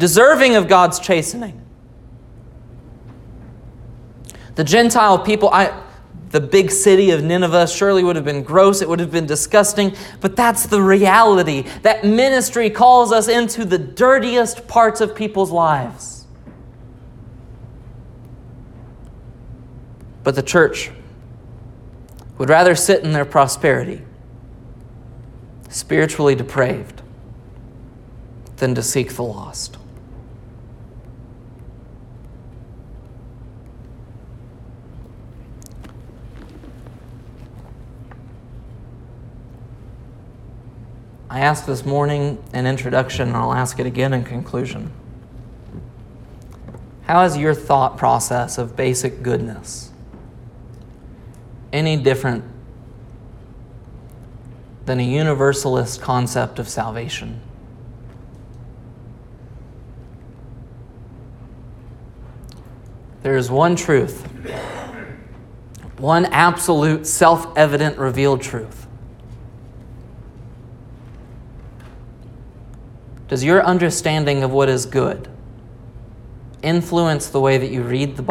deserving 0.00 0.56
of 0.56 0.66
God's 0.66 0.98
chastening. 0.98 1.66
The 4.54 4.64
Gentile 4.64 5.18
people, 5.18 5.50
I, 5.50 5.78
the 6.30 6.40
big 6.40 6.70
city 6.70 7.10
of 7.10 7.22
Nineveh 7.22 7.66
surely 7.66 8.04
would 8.04 8.16
have 8.16 8.24
been 8.24 8.42
gross, 8.42 8.82
it 8.82 8.88
would 8.88 9.00
have 9.00 9.10
been 9.10 9.26
disgusting, 9.26 9.94
but 10.20 10.36
that's 10.36 10.66
the 10.66 10.82
reality. 10.82 11.62
That 11.82 12.04
ministry 12.04 12.70
calls 12.70 13.12
us 13.12 13.28
into 13.28 13.64
the 13.64 13.78
dirtiest 13.78 14.68
parts 14.68 15.00
of 15.00 15.14
people's 15.14 15.50
lives. 15.50 16.26
But 20.22 20.34
the 20.34 20.42
church 20.42 20.90
would 22.36 22.48
rather 22.48 22.74
sit 22.74 23.02
in 23.02 23.12
their 23.12 23.24
prosperity, 23.24 24.02
spiritually 25.68 26.34
depraved, 26.34 27.02
than 28.58 28.74
to 28.74 28.82
seek 28.82 29.14
the 29.14 29.22
lost. 29.22 29.78
I 41.38 41.42
asked 41.42 41.68
this 41.68 41.86
morning 41.86 42.42
in 42.52 42.66
introduction, 42.66 43.28
and 43.28 43.36
I'll 43.36 43.54
ask 43.54 43.78
it 43.78 43.86
again 43.86 44.12
in 44.12 44.24
conclusion. 44.24 44.90
How 47.02 47.22
is 47.22 47.36
your 47.36 47.54
thought 47.54 47.96
process 47.96 48.58
of 48.58 48.74
basic 48.74 49.22
goodness 49.22 49.92
any 51.72 51.96
different 51.96 52.42
than 54.84 54.98
a 54.98 55.04
universalist 55.04 56.00
concept 56.00 56.58
of 56.58 56.68
salvation. 56.68 57.40
There 63.22 63.36
is 63.36 63.48
one 63.48 63.76
truth, 63.76 64.26
one 65.98 66.24
absolute, 66.24 67.06
self 67.06 67.56
evident, 67.56 67.96
revealed 67.96 68.42
truth. 68.42 68.87
Does 73.28 73.44
your 73.44 73.62
understanding 73.62 74.42
of 74.42 74.50
what 74.50 74.68
is 74.68 74.86
good 74.86 75.28
influence 76.62 77.28
the 77.28 77.40
way 77.40 77.56
that 77.56 77.70
you 77.70 77.82
read 77.82 78.16
the 78.16 78.22